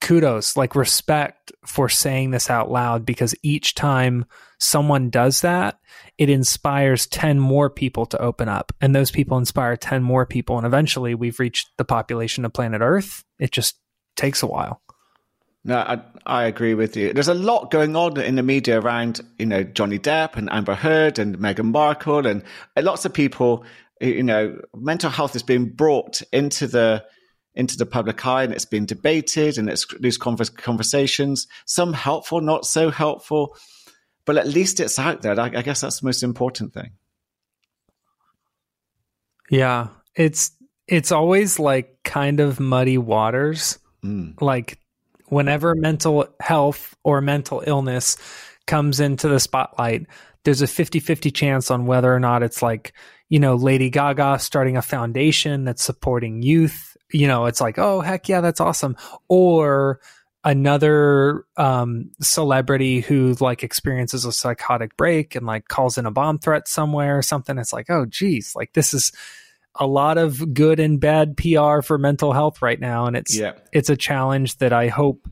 kudos, 0.00 0.56
like 0.56 0.74
respect 0.74 1.52
for 1.66 1.88
saying 1.88 2.30
this 2.30 2.50
out 2.50 2.70
loud 2.70 3.06
because 3.06 3.34
each 3.42 3.74
time 3.74 4.26
someone 4.58 5.10
does 5.10 5.40
that, 5.40 5.78
it 6.18 6.28
inspires 6.28 7.06
10 7.06 7.38
more 7.38 7.70
people 7.70 8.06
to 8.06 8.20
open 8.20 8.48
up. 8.48 8.72
And 8.80 8.94
those 8.94 9.10
people 9.10 9.38
inspire 9.38 9.76
10 9.76 10.02
more 10.02 10.26
people. 10.26 10.58
And 10.58 10.66
eventually 10.66 11.14
we've 11.14 11.40
reached 11.40 11.68
the 11.78 11.84
population 11.84 12.44
of 12.44 12.52
planet 12.52 12.80
Earth. 12.82 13.24
It 13.38 13.50
just 13.50 13.76
takes 14.16 14.42
a 14.42 14.46
while. 14.46 14.80
No, 15.66 15.78
I, 15.78 16.02
I 16.26 16.44
agree 16.44 16.74
with 16.74 16.94
you. 16.94 17.14
There's 17.14 17.28
a 17.28 17.34
lot 17.34 17.70
going 17.70 17.96
on 17.96 18.20
in 18.20 18.34
the 18.34 18.42
media 18.42 18.80
around, 18.80 19.22
you 19.38 19.46
know, 19.46 19.62
Johnny 19.62 19.98
Depp 19.98 20.36
and 20.36 20.52
Amber 20.52 20.74
Heard 20.74 21.18
and 21.18 21.38
Meghan 21.38 21.72
Markle 21.72 22.26
and 22.26 22.42
lots 22.76 23.06
of 23.06 23.14
people, 23.14 23.64
you 23.98 24.22
know, 24.22 24.60
mental 24.74 25.08
health 25.08 25.34
is 25.34 25.42
being 25.42 25.70
brought 25.70 26.20
into 26.32 26.66
the 26.66 27.02
into 27.54 27.76
the 27.76 27.86
public 27.86 28.24
eye 28.26 28.42
and 28.42 28.52
it's 28.52 28.64
been 28.64 28.86
debated 28.86 29.58
and 29.58 29.68
it's 29.70 29.86
these 30.00 30.18
conversations, 30.18 31.46
some 31.66 31.92
helpful, 31.92 32.40
not 32.40 32.66
so 32.66 32.90
helpful, 32.90 33.56
but 34.24 34.36
at 34.36 34.48
least 34.48 34.80
it's 34.80 34.98
out 34.98 35.22
there. 35.22 35.38
I, 35.38 35.46
I 35.46 35.62
guess 35.62 35.80
that's 35.80 36.00
the 36.00 36.06
most 36.06 36.22
important 36.22 36.72
thing. 36.72 36.92
Yeah, 39.50 39.88
it's 40.14 40.52
it's 40.86 41.12
always 41.12 41.58
like 41.58 41.98
kind 42.02 42.40
of 42.40 42.60
muddy 42.60 42.98
waters. 42.98 43.78
Mm. 44.04 44.40
Like 44.40 44.78
whenever 45.26 45.74
mental 45.74 46.26
health 46.40 46.94
or 47.04 47.20
mental 47.20 47.62
illness 47.66 48.16
comes 48.66 49.00
into 49.00 49.28
the 49.28 49.40
spotlight, 49.40 50.06
there's 50.44 50.62
a 50.62 50.66
50 50.66 51.00
50 51.00 51.30
chance 51.30 51.70
on 51.70 51.86
whether 51.86 52.14
or 52.14 52.20
not 52.20 52.42
it's 52.42 52.62
like, 52.62 52.92
you 53.28 53.38
know, 53.38 53.54
Lady 53.54 53.90
Gaga 53.90 54.38
starting 54.38 54.76
a 54.76 54.82
foundation 54.82 55.64
that's 55.64 55.82
supporting 55.82 56.42
youth. 56.42 56.93
You 57.14 57.28
know, 57.28 57.46
it's 57.46 57.60
like, 57.60 57.78
oh, 57.78 58.00
heck 58.00 58.28
yeah, 58.28 58.40
that's 58.40 58.60
awesome. 58.60 58.96
Or 59.28 60.00
another 60.42 61.44
um, 61.56 62.10
celebrity 62.20 63.00
who 63.00 63.34
like 63.40 63.62
experiences 63.62 64.24
a 64.24 64.32
psychotic 64.32 64.96
break 64.96 65.34
and 65.34 65.46
like 65.46 65.68
calls 65.68 65.96
in 65.96 66.06
a 66.06 66.10
bomb 66.10 66.38
threat 66.38 66.68
somewhere 66.68 67.16
or 67.16 67.22
something. 67.22 67.56
It's 67.56 67.72
like, 67.72 67.88
oh, 67.88 68.04
geez, 68.04 68.54
like 68.54 68.72
this 68.74 68.92
is 68.92 69.12
a 69.76 69.86
lot 69.86 70.18
of 70.18 70.52
good 70.52 70.80
and 70.80 71.00
bad 71.00 71.36
PR 71.36 71.80
for 71.82 71.98
mental 71.98 72.32
health 72.32 72.60
right 72.60 72.78
now. 72.78 73.06
And 73.06 73.16
it's, 73.16 73.36
yeah. 73.36 73.52
it's 73.72 73.90
a 73.90 73.96
challenge 73.96 74.58
that 74.58 74.72
I 74.72 74.88
hope 74.88 75.28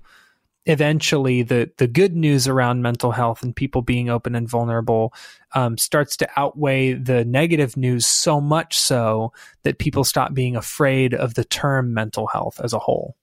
eventually 0.66 1.42
the 1.42 1.70
the 1.78 1.88
good 1.88 2.14
news 2.14 2.46
around 2.46 2.82
mental 2.82 3.10
health 3.10 3.42
and 3.42 3.54
people 3.54 3.82
being 3.82 4.08
open 4.08 4.34
and 4.34 4.48
vulnerable 4.48 5.12
um, 5.54 5.76
starts 5.76 6.16
to 6.16 6.28
outweigh 6.36 6.92
the 6.92 7.24
negative 7.24 7.76
news 7.76 8.06
so 8.06 8.40
much 8.40 8.78
so 8.78 9.32
that 9.64 9.78
people 9.78 10.04
stop 10.04 10.34
being 10.34 10.54
afraid 10.54 11.14
of 11.14 11.34
the 11.34 11.44
term 11.44 11.92
mental 11.92 12.26
health 12.28 12.60
as 12.62 12.72
a 12.72 12.78
whole. 12.78 13.16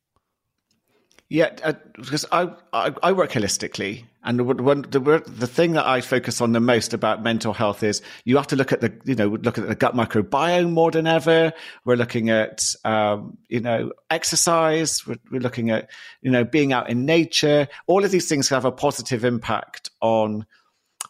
Yeah, 1.32 1.56
uh, 1.64 1.74
because 1.96 2.26
I, 2.32 2.50
I, 2.74 2.92
I 3.04 3.12
work 3.12 3.32
holistically, 3.32 4.06
and 4.24 4.66
one, 4.66 4.82
the 4.82 5.00
the 5.28 5.46
thing 5.46 5.74
that 5.74 5.86
I 5.86 6.02
focus 6.02 6.42
on 6.42 6.54
the 6.54 6.60
most 6.60 6.92
about 6.92 7.22
mental 7.22 7.54
health 7.54 7.84
is 7.84 8.02
you 8.26 8.36
have 8.38 8.48
to 8.48 8.56
look 8.56 8.72
at 8.74 8.82
the 8.82 8.92
you 9.06 9.14
know 9.14 9.28
look 9.28 9.60
at 9.60 9.68
the 9.68 9.76
gut 9.76 9.96
microbiome 9.96 10.72
more 10.72 10.90
than 10.90 11.06
ever. 11.06 11.54
We're 11.86 11.98
looking 11.98 12.32
at 12.32 12.74
um, 12.84 13.38
you 13.48 13.60
know 13.60 13.92
exercise. 14.10 15.06
We're, 15.06 15.20
we're 15.32 15.42
looking 15.42 15.70
at 15.70 15.92
you 16.24 16.32
know 16.32 16.44
being 16.44 16.74
out 16.74 16.90
in 16.90 17.06
nature. 17.06 17.68
All 17.86 18.04
of 18.04 18.10
these 18.10 18.28
things 18.28 18.50
have 18.50 18.66
a 18.66 18.72
positive 18.72 19.24
impact 19.24 19.92
on 20.02 20.48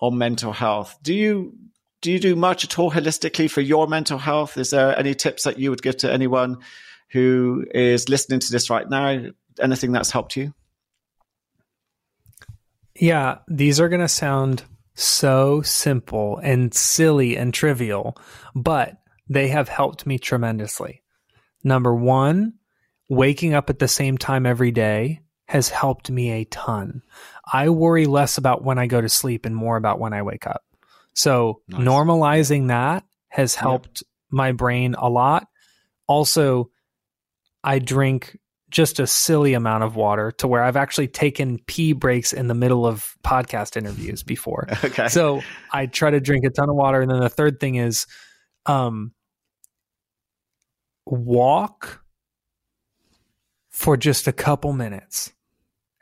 on 0.01 0.17
mental 0.17 0.51
health. 0.51 0.97
Do 1.01 1.13
you 1.13 1.53
do 2.01 2.11
you 2.11 2.19
do 2.19 2.35
much 2.35 2.65
at 2.65 2.77
all 2.77 2.91
holistically 2.91 3.49
for 3.49 3.61
your 3.61 3.87
mental 3.87 4.17
health? 4.17 4.57
Is 4.57 4.71
there 4.71 4.99
any 4.99 5.15
tips 5.15 5.43
that 5.43 5.59
you 5.59 5.69
would 5.69 5.81
give 5.81 5.95
to 5.97 6.11
anyone 6.11 6.57
who 7.11 7.65
is 7.73 8.09
listening 8.09 8.41
to 8.41 8.51
this 8.51 8.69
right 8.69 8.89
now 8.89 9.29
anything 9.59 9.91
that's 9.91 10.11
helped 10.11 10.35
you? 10.35 10.53
Yeah, 12.95 13.39
these 13.47 13.79
are 13.79 13.89
going 13.89 14.01
to 14.01 14.07
sound 14.09 14.63
so 14.93 15.61
simple 15.61 16.37
and 16.43 16.73
silly 16.73 17.37
and 17.37 17.53
trivial, 17.53 18.17
but 18.53 18.97
they 19.29 19.47
have 19.47 19.69
helped 19.69 20.05
me 20.05 20.19
tremendously. 20.19 21.01
Number 21.63 21.95
one, 21.95 22.55
waking 23.07 23.53
up 23.53 23.69
at 23.69 23.79
the 23.79 23.87
same 23.87 24.17
time 24.17 24.45
every 24.45 24.71
day 24.71 25.21
has 25.47 25.69
helped 25.69 26.11
me 26.11 26.31
a 26.31 26.45
ton. 26.45 27.01
I 27.51 27.69
worry 27.69 28.05
less 28.05 28.37
about 28.37 28.63
when 28.63 28.77
I 28.77 28.87
go 28.87 29.01
to 29.01 29.09
sleep 29.09 29.45
and 29.45 29.55
more 29.55 29.77
about 29.77 29.99
when 29.99 30.13
I 30.13 30.21
wake 30.21 30.45
up. 30.45 30.63
So 31.13 31.61
nice. 31.67 31.81
normalizing 31.81 32.67
that 32.67 33.03
has 33.29 33.55
helped 33.55 34.03
yep. 34.03 34.07
my 34.29 34.51
brain 34.51 34.95
a 34.95 35.09
lot. 35.09 35.47
Also, 36.07 36.69
I 37.63 37.79
drink 37.79 38.37
just 38.69 38.99
a 38.99 39.07
silly 39.07 39.53
amount 39.53 39.83
of 39.83 39.95
water 39.95 40.31
to 40.31 40.47
where 40.47 40.63
I've 40.63 40.75
actually 40.75 41.07
taken 41.07 41.59
pee 41.65 41.93
breaks 41.93 42.33
in 42.33 42.47
the 42.47 42.53
middle 42.53 42.85
of 42.85 43.15
podcast 43.23 43.75
interviews 43.77 44.23
before. 44.23 44.67
Okay. 44.83 45.07
So 45.09 45.41
I 45.71 45.85
try 45.85 46.09
to 46.09 46.19
drink 46.19 46.45
a 46.45 46.49
ton 46.49 46.69
of 46.69 46.75
water. 46.75 47.01
And 47.01 47.11
then 47.11 47.19
the 47.19 47.29
third 47.29 47.59
thing 47.59 47.75
is 47.75 48.07
um, 48.65 49.11
walk 51.05 52.01
for 53.69 53.97
just 53.97 54.27
a 54.27 54.31
couple 54.31 54.73
minutes 54.73 55.31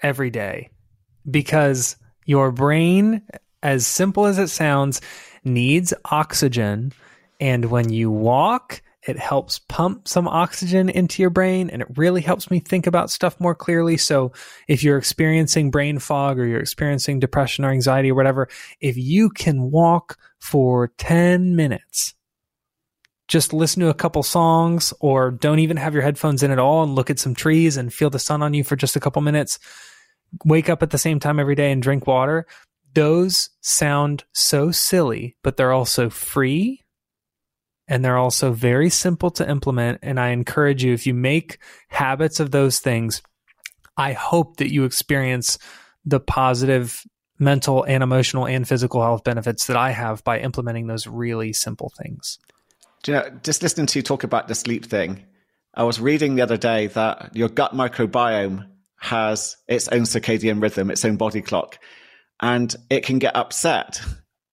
every 0.01 0.29
day 0.29 0.69
because 1.29 1.97
your 2.25 2.51
brain, 2.51 3.23
as 3.63 3.87
simple 3.87 4.25
as 4.25 4.37
it 4.37 4.49
sounds, 4.49 5.01
needs 5.43 5.93
oxygen. 6.05 6.93
And 7.39 7.65
when 7.65 7.91
you 7.91 8.11
walk, 8.11 8.81
it 9.07 9.17
helps 9.17 9.59
pump 9.59 10.07
some 10.07 10.27
oxygen 10.27 10.89
into 10.89 11.21
your 11.21 11.29
brain 11.29 11.69
and 11.69 11.81
it 11.81 11.87
really 11.97 12.21
helps 12.21 12.51
me 12.51 12.59
think 12.59 12.85
about 12.85 13.09
stuff 13.09 13.39
more 13.39 13.55
clearly. 13.55 13.95
So 13.95 14.33
if 14.67 14.83
you're 14.83 14.97
experiencing 14.97 15.71
brain 15.71 15.97
fog 15.97 16.37
or 16.37 16.45
you're 16.45 16.59
experiencing 16.59 17.19
depression 17.19 17.63
or 17.63 17.71
anxiety 17.71 18.11
or 18.11 18.15
whatever, 18.15 18.49
if 18.81 18.97
you 18.97 19.29
can 19.29 19.71
walk 19.71 20.17
for 20.39 20.89
10 20.97 21.55
minutes, 21.55 22.15
just 23.29 23.53
listen 23.53 23.81
to 23.81 23.89
a 23.89 23.93
couple 23.93 24.23
songs 24.23 24.93
or 24.99 25.31
don't 25.31 25.59
even 25.59 25.77
have 25.77 25.93
your 25.93 26.03
headphones 26.03 26.43
in 26.43 26.51
at 26.51 26.59
all 26.59 26.83
and 26.83 26.93
look 26.93 27.09
at 27.09 27.19
some 27.19 27.33
trees 27.33 27.77
and 27.77 27.93
feel 27.93 28.09
the 28.09 28.19
sun 28.19 28.43
on 28.43 28.53
you 28.53 28.63
for 28.63 28.75
just 28.75 28.97
a 28.97 28.99
couple 28.99 29.21
minutes, 29.21 29.57
wake 30.43 30.69
up 30.69 30.83
at 30.83 30.89
the 30.89 30.97
same 30.97 31.19
time 31.19 31.39
every 31.39 31.55
day 31.55 31.71
and 31.71 31.81
drink 31.81 32.07
water. 32.07 32.45
Those 32.93 33.49
sound 33.61 34.25
so 34.33 34.71
silly, 34.71 35.37
but 35.43 35.55
they're 35.55 35.73
also 35.73 36.09
free 36.09 36.83
and 37.87 38.03
they're 38.03 38.17
also 38.17 38.51
very 38.51 38.89
simple 38.89 39.31
to 39.31 39.49
implement. 39.49 39.99
And 40.01 40.19
I 40.19 40.29
encourage 40.29 40.83
you, 40.83 40.93
if 40.93 41.07
you 41.07 41.13
make 41.13 41.59
habits 41.87 42.39
of 42.39 42.51
those 42.51 42.79
things, 42.79 43.21
I 43.95 44.13
hope 44.13 44.57
that 44.57 44.71
you 44.71 44.83
experience 44.83 45.57
the 46.05 46.19
positive 46.19 47.03
mental 47.39 47.83
and 47.83 48.03
emotional 48.03 48.47
and 48.47 48.67
physical 48.67 49.01
health 49.01 49.23
benefits 49.23 49.67
that 49.67 49.77
I 49.77 49.91
have 49.91 50.23
by 50.23 50.39
implementing 50.39 50.87
those 50.87 51.07
really 51.07 51.53
simple 51.53 51.91
things. 51.97 52.39
you 53.05 53.13
know, 53.13 53.29
just 53.43 53.61
listening 53.61 53.87
to 53.87 53.99
you 53.99 54.03
talk 54.03 54.23
about 54.23 54.47
the 54.47 54.55
sleep 54.55 54.85
thing, 54.85 55.25
I 55.73 55.83
was 55.83 55.99
reading 55.99 56.35
the 56.35 56.41
other 56.41 56.57
day 56.57 56.87
that 56.87 57.35
your 57.35 57.49
gut 57.49 57.73
microbiome 57.73 58.67
has 58.99 59.57
its 59.67 59.87
own 59.89 60.01
circadian 60.01 60.61
rhythm, 60.61 60.89
its 60.89 61.05
own 61.05 61.17
body 61.17 61.41
clock, 61.41 61.77
and 62.41 62.75
it 62.89 63.05
can 63.05 63.19
get 63.19 63.35
upset 63.35 64.01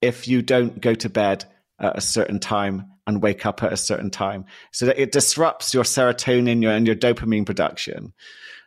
if 0.03 0.29
you 0.29 0.43
don't 0.43 0.81
go 0.81 0.95
to 0.95 1.09
bed 1.09 1.47
at 1.81 1.97
a 1.97 2.01
certain 2.01 2.39
time 2.39 2.87
and 3.07 3.23
wake 3.23 3.45
up 3.47 3.63
at 3.63 3.73
a 3.73 3.77
certain 3.77 4.11
time. 4.11 4.45
So 4.73 4.87
that 4.87 4.99
it 4.99 5.13
disrupts 5.13 5.75
your 5.75 5.85
serotonin 5.85 6.67
and 6.69 6.87
your 6.87 6.97
dopamine 6.97 7.47
production. 7.47 8.13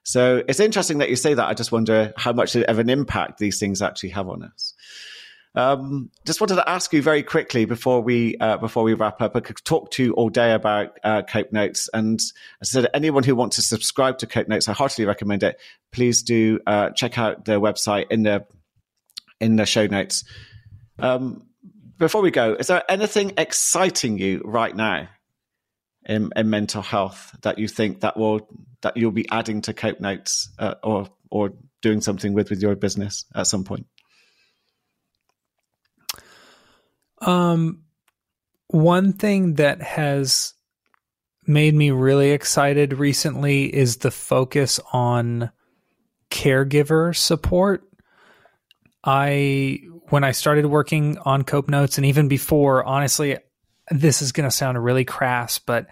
So 0.03 0.43
it's 0.47 0.59
interesting 0.59 0.99
that 0.99 1.09
you 1.09 1.15
say 1.15 1.33
that. 1.33 1.47
I 1.47 1.53
just 1.53 1.71
wonder 1.71 2.13
how 2.15 2.33
much 2.33 2.55
of 2.55 2.79
an 2.79 2.89
impact 2.89 3.39
these 3.39 3.59
things 3.59 3.81
actually 3.81 4.09
have 4.09 4.29
on 4.29 4.43
us. 4.43 4.73
Um, 5.55 6.11
just 6.23 6.39
wanted 6.39 6.55
to 6.55 6.69
ask 6.69 6.93
you 6.93 7.01
very 7.01 7.23
quickly 7.23 7.65
before 7.65 8.01
we 8.01 8.37
uh, 8.37 8.57
before 8.57 8.83
we 8.83 8.93
wrap 8.93 9.21
up. 9.23 9.35
I 9.35 9.39
could 9.39 9.57
talk 9.65 9.89
to 9.91 10.03
you 10.03 10.13
all 10.13 10.29
day 10.29 10.53
about 10.53 10.99
uh, 11.03 11.23
Cope 11.23 11.51
Notes, 11.51 11.89
and 11.93 12.19
as 12.61 12.75
I 12.75 12.81
said, 12.81 12.89
anyone 12.93 13.23
who 13.23 13.35
wants 13.35 13.55
to 13.55 13.63
subscribe 13.63 14.19
to 14.19 14.27
Cope 14.27 14.47
Notes, 14.47 14.67
I 14.67 14.73
heartily 14.73 15.07
recommend 15.07 15.41
it. 15.41 15.59
Please 15.91 16.21
do 16.21 16.59
uh, 16.67 16.91
check 16.91 17.17
out 17.17 17.45
the 17.45 17.59
website 17.59 18.11
in 18.11 18.21
the 18.21 18.45
in 19.41 19.55
the 19.55 19.65
show 19.65 19.87
notes. 19.87 20.23
Um, 20.99 21.47
before 21.97 22.21
we 22.21 22.31
go, 22.31 22.53
is 22.53 22.67
there 22.67 22.83
anything 22.89 23.33
exciting 23.37 24.17
you 24.17 24.41
right 24.45 24.75
now 24.75 25.07
in, 26.05 26.31
in 26.35 26.49
mental 26.49 26.81
health 26.81 27.35
that 27.41 27.59
you 27.59 27.67
think 27.67 28.01
that 28.01 28.17
will 28.17 28.47
that 28.81 28.95
you'll 28.95 29.11
be 29.11 29.27
adding 29.29 29.61
to 29.61 29.73
Cope 29.73 29.99
Notes 29.99 30.49
uh, 30.59 30.75
or 30.83 31.09
or 31.31 31.53
doing 31.81 32.01
something 32.01 32.33
with 32.33 32.49
with 32.49 32.61
your 32.61 32.75
business 32.75 33.25
at 33.35 33.47
some 33.47 33.63
point? 33.63 33.87
Um, 37.19 37.83
one 38.67 39.13
thing 39.13 39.55
that 39.55 39.81
has 39.81 40.53
made 41.45 41.73
me 41.73 41.91
really 41.91 42.31
excited 42.31 42.93
recently 42.93 43.73
is 43.73 43.97
the 43.97 44.11
focus 44.11 44.79
on 44.91 45.49
caregiver 46.29 47.15
support. 47.15 47.83
I 49.03 49.79
when 50.09 50.23
I 50.23 50.31
started 50.31 50.65
working 50.65 51.17
on 51.19 51.43
Cope 51.43 51.69
Notes 51.69 51.97
and 51.97 52.05
even 52.05 52.27
before, 52.27 52.83
honestly, 52.83 53.37
this 53.89 54.21
is 54.21 54.31
going 54.31 54.47
to 54.47 54.55
sound 54.55 54.81
really 54.83 55.05
crass, 55.05 55.59
but 55.59 55.87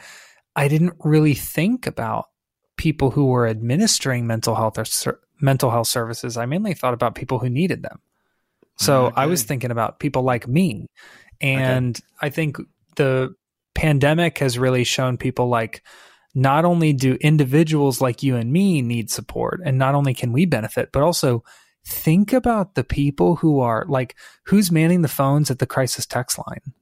I 0.56 0.68
didn't 0.68 0.94
really 1.04 1.34
think 1.34 1.88
about 1.88 2.30
people 2.78 3.12
who 3.12 3.28
were 3.28 3.48
administering 3.48 4.28
mental 4.28 4.56
health 4.56 4.78
or 4.78 4.86
ser- 4.86 5.20
mental 5.40 5.70
health 5.70 5.88
services. 5.88 6.38
I 6.38 6.46
mainly 6.46 6.74
thought 6.74 6.94
about 6.94 7.16
people 7.16 7.40
who 7.40 7.50
needed 7.50 7.84
them. 7.84 8.00
So 8.78 9.06
okay. 9.06 9.22
I 9.22 9.26
was 9.28 9.44
thinking 9.44 9.72
about 9.72 10.00
people 10.00 10.24
like 10.24 10.48
me. 10.48 10.88
And 11.42 11.98
okay. 11.98 12.28
I 12.28 12.30
think 12.30 12.58
the 12.96 13.36
pandemic 13.74 14.40
has 14.40 14.58
really 14.58 14.84
shown 14.84 15.18
people 15.18 15.48
like 15.48 15.84
not 16.34 16.66
only 16.66 16.92
do 16.92 17.14
individuals 17.16 18.02
like 18.02 18.24
you 18.24 18.36
and 18.36 18.52
me 18.52 18.82
need 18.82 19.10
support 19.10 19.62
and 19.64 19.78
not 19.78 19.96
only 19.96 20.14
can 20.14 20.34
we 20.34 20.46
benefit, 20.46 20.92
but 20.92 21.04
also 21.04 21.44
think 21.86 22.34
about 22.34 22.76
the 22.76 22.84
people 22.84 23.36
who 23.38 23.60
are 23.60 23.86
like 23.88 24.16
who's 24.46 24.72
manning 24.72 25.02
the 25.02 25.08
phones 25.08 25.52
at 25.52 25.60
the 25.60 25.68
crisis 25.68 26.06
text 26.06 26.38
line 26.38 26.74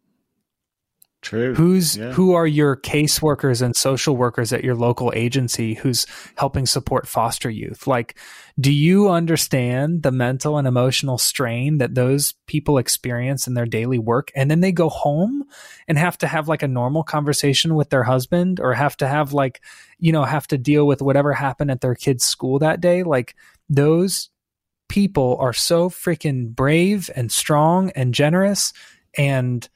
True. 1.23 1.55
Who's 1.55 1.95
yeah. 1.95 2.11
who 2.11 2.33
are 2.33 2.45
your 2.45 2.75
caseworkers 2.75 3.61
and 3.61 3.73
social 3.77 4.17
workers 4.17 4.51
at 4.51 4.63
your 4.63 4.75
local 4.75 5.13
agency 5.15 5.73
who's 5.73 6.05
helping 6.35 6.65
support 6.65 7.07
foster 7.07 7.49
youth? 7.49 7.87
Like, 7.87 8.17
do 8.59 8.73
you 8.73 9.09
understand 9.09 10.03
the 10.03 10.11
mental 10.11 10.57
and 10.57 10.67
emotional 10.67 11.17
strain 11.17 11.77
that 11.77 11.95
those 11.95 12.33
people 12.45 12.77
experience 12.77 13.47
in 13.47 13.53
their 13.53 13.65
daily 13.65 13.97
work? 13.97 14.31
And 14.35 14.51
then 14.51 14.59
they 14.59 14.73
go 14.73 14.89
home 14.89 15.45
and 15.87 15.97
have 15.97 16.17
to 16.19 16.27
have 16.27 16.49
like 16.49 16.61
a 16.61 16.67
normal 16.67 17.03
conversation 17.03 17.73
with 17.75 17.89
their 17.89 18.03
husband 18.03 18.59
or 18.59 18.73
have 18.73 18.97
to 18.97 19.07
have 19.07 19.31
like, 19.31 19.61
you 19.99 20.11
know, 20.11 20.25
have 20.25 20.47
to 20.47 20.57
deal 20.57 20.85
with 20.85 21.01
whatever 21.01 21.31
happened 21.31 21.71
at 21.71 21.79
their 21.79 21.95
kid's 21.95 22.25
school 22.25 22.59
that 22.59 22.81
day. 22.81 23.03
Like 23.03 23.33
those 23.69 24.29
people 24.93 25.37
are 25.39 25.53
so 25.53 25.89
freaking 25.89 26.53
brave 26.53 27.09
and 27.15 27.31
strong 27.31 27.89
and 27.95 28.13
generous. 28.13 28.73
And 29.17 29.67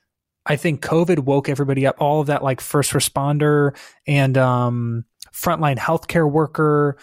I 0.45 0.57
think 0.57 0.83
COVID 0.83 1.21
woke 1.21 1.49
everybody 1.49 1.87
up. 1.87 1.95
All 1.99 2.21
of 2.21 2.27
that, 2.27 2.43
like 2.43 2.61
first 2.61 2.91
responder 2.91 3.75
and 4.05 4.37
um, 4.37 5.05
frontline 5.33 5.79
healthcare 5.79 6.29
worker 6.29 6.99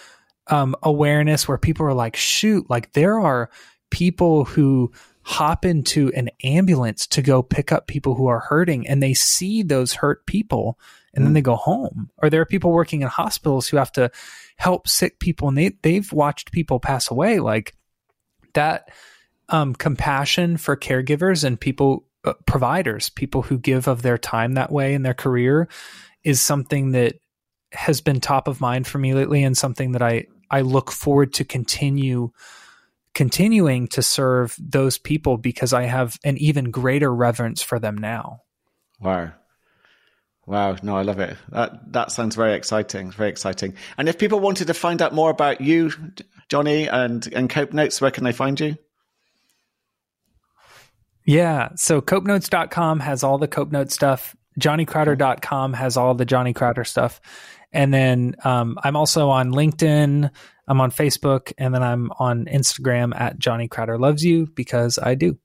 um, 0.46 0.76
awareness, 0.80 1.48
where 1.48 1.58
people 1.58 1.86
are 1.86 1.92
like, 1.92 2.14
shoot, 2.14 2.70
like 2.70 2.92
there 2.92 3.18
are 3.18 3.50
people 3.90 4.44
who 4.44 4.92
hop 5.22 5.64
into 5.64 6.12
an 6.14 6.30
ambulance 6.44 7.08
to 7.08 7.20
go 7.20 7.42
pick 7.42 7.72
up 7.72 7.88
people 7.88 8.14
who 8.14 8.28
are 8.28 8.40
hurting 8.40 8.86
and 8.86 9.02
they 9.02 9.14
see 9.14 9.64
those 9.64 9.94
hurt 9.94 10.24
people 10.26 10.78
and 11.14 11.22
mm. 11.22 11.26
then 11.26 11.32
they 11.32 11.42
go 11.42 11.56
home. 11.56 12.10
Or 12.18 12.30
there 12.30 12.42
are 12.42 12.46
people 12.46 12.70
working 12.70 13.02
in 13.02 13.08
hospitals 13.08 13.66
who 13.66 13.76
have 13.76 13.90
to 13.92 14.12
help 14.56 14.86
sick 14.86 15.18
people 15.18 15.48
and 15.48 15.58
they 15.58 15.70
they've 15.82 16.12
watched 16.12 16.52
people 16.52 16.78
pass 16.78 17.10
away 17.10 17.40
like 17.40 17.74
that 18.54 18.90
um, 19.48 19.74
compassion 19.74 20.56
for 20.56 20.76
caregivers 20.76 21.44
and 21.44 21.60
people 21.60 22.06
uh, 22.24 22.32
providers 22.46 23.10
people 23.10 23.42
who 23.42 23.58
give 23.58 23.86
of 23.86 24.00
their 24.00 24.16
time 24.16 24.54
that 24.54 24.72
way 24.72 24.94
in 24.94 25.02
their 25.02 25.14
career 25.14 25.68
is 26.22 26.40
something 26.40 26.92
that 26.92 27.16
has 27.72 28.00
been 28.00 28.20
top 28.20 28.48
of 28.48 28.60
mind 28.60 28.86
for 28.86 28.98
me 28.98 29.12
lately 29.12 29.44
and 29.44 29.56
something 29.56 29.92
that 29.92 30.02
I 30.02 30.26
I 30.50 30.62
look 30.62 30.90
forward 30.90 31.34
to 31.34 31.44
continue 31.44 32.30
continuing 33.14 33.86
to 33.88 34.02
serve 34.02 34.56
those 34.58 34.98
people 34.98 35.36
because 35.36 35.72
I 35.72 35.84
have 35.84 36.18
an 36.24 36.36
even 36.38 36.70
greater 36.70 37.14
reverence 37.14 37.62
for 37.62 37.78
them 37.78 37.96
now. 37.96 38.40
Wow. 39.00 39.32
Wow, 40.46 40.76
no, 40.82 40.96
I 40.96 41.02
love 41.02 41.20
it. 41.20 41.36
That 41.50 41.92
that 41.92 42.12
sounds 42.12 42.36
very 42.36 42.52
exciting, 42.52 43.10
very 43.10 43.30
exciting. 43.30 43.74
And 43.96 44.10
if 44.10 44.18
people 44.18 44.40
wanted 44.40 44.66
to 44.66 44.74
find 44.74 45.00
out 45.00 45.14
more 45.14 45.30
about 45.30 45.62
you, 45.62 45.90
Johnny, 46.48 46.88
and 46.88 47.26
and 47.32 47.48
Cope 47.48 47.72
Notes, 47.72 48.00
where 48.00 48.10
can 48.10 48.24
they 48.24 48.32
find 48.32 48.58
you? 48.58 48.76
Yeah, 51.26 51.70
so 51.76 52.00
copenotes.com 52.00 53.00
has 53.00 53.24
all 53.24 53.38
the 53.38 53.48
Cope 53.48 53.72
Note 53.72 53.90
stuff. 53.90 54.36
JohnnyCrowder.com 54.60 55.72
has 55.72 55.96
all 55.96 56.14
the 56.14 56.24
Johnny 56.26 56.52
Crowder 56.52 56.84
stuff. 56.84 57.20
And 57.72 57.92
then 57.92 58.36
um, 58.44 58.78
I'm 58.84 58.94
also 58.94 59.30
on 59.30 59.52
LinkedIn, 59.52 60.30
I'm 60.68 60.80
on 60.80 60.90
Facebook, 60.92 61.52
and 61.58 61.74
then 61.74 61.82
I'm 61.82 62.12
on 62.18 62.44
Instagram 62.44 63.18
at 63.18 63.38
Johnny 63.38 63.66
Crowder 63.66 63.98
Loves 63.98 64.24
You 64.24 64.46
because 64.54 64.98
I 64.98 65.16
do. 65.16 65.38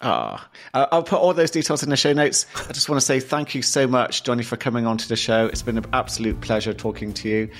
Ah, 0.00 0.48
uh, 0.74 0.86
I'll 0.92 1.02
put 1.02 1.18
all 1.18 1.34
those 1.34 1.50
details 1.50 1.82
in 1.82 1.90
the 1.90 1.96
show 1.96 2.12
notes. 2.12 2.46
I 2.68 2.72
just 2.72 2.88
want 2.88 3.00
to 3.00 3.04
say 3.04 3.18
thank 3.18 3.54
you 3.54 3.62
so 3.62 3.88
much, 3.88 4.22
Johnny, 4.22 4.44
for 4.44 4.56
coming 4.56 4.86
on 4.86 4.96
to 4.98 5.08
the 5.08 5.16
show. 5.16 5.46
It's 5.46 5.62
been 5.62 5.76
an 5.76 5.86
absolute 5.92 6.40
pleasure 6.40 6.72
talking 6.72 7.12
to 7.14 7.28
you. 7.28 7.50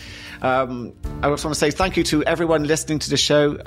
Um, 0.42 0.92
I 1.22 1.30
just 1.30 1.44
want 1.44 1.54
to 1.54 1.58
say 1.58 1.72
thank 1.72 1.96
you 1.96 2.04
to 2.04 2.22
everyone 2.24 2.64
listening 2.64 3.00
to 3.00 3.10
the 3.10 3.16
show. 3.16 3.58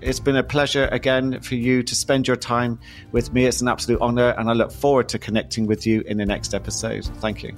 It's 0.00 0.20
been 0.20 0.36
a 0.36 0.44
pleasure 0.44 0.86
again 0.92 1.40
for 1.40 1.56
you 1.56 1.82
to 1.82 1.94
spend 1.94 2.28
your 2.28 2.36
time 2.36 2.78
with 3.10 3.32
me. 3.32 3.46
It's 3.46 3.60
an 3.62 3.68
absolute 3.68 4.00
honor, 4.00 4.30
and 4.38 4.48
I 4.48 4.52
look 4.52 4.70
forward 4.70 5.08
to 5.10 5.18
connecting 5.18 5.66
with 5.66 5.84
you 5.84 6.02
in 6.02 6.16
the 6.18 6.26
next 6.26 6.54
episode. 6.54 7.04
Thank 7.04 7.42
you. 7.42 7.54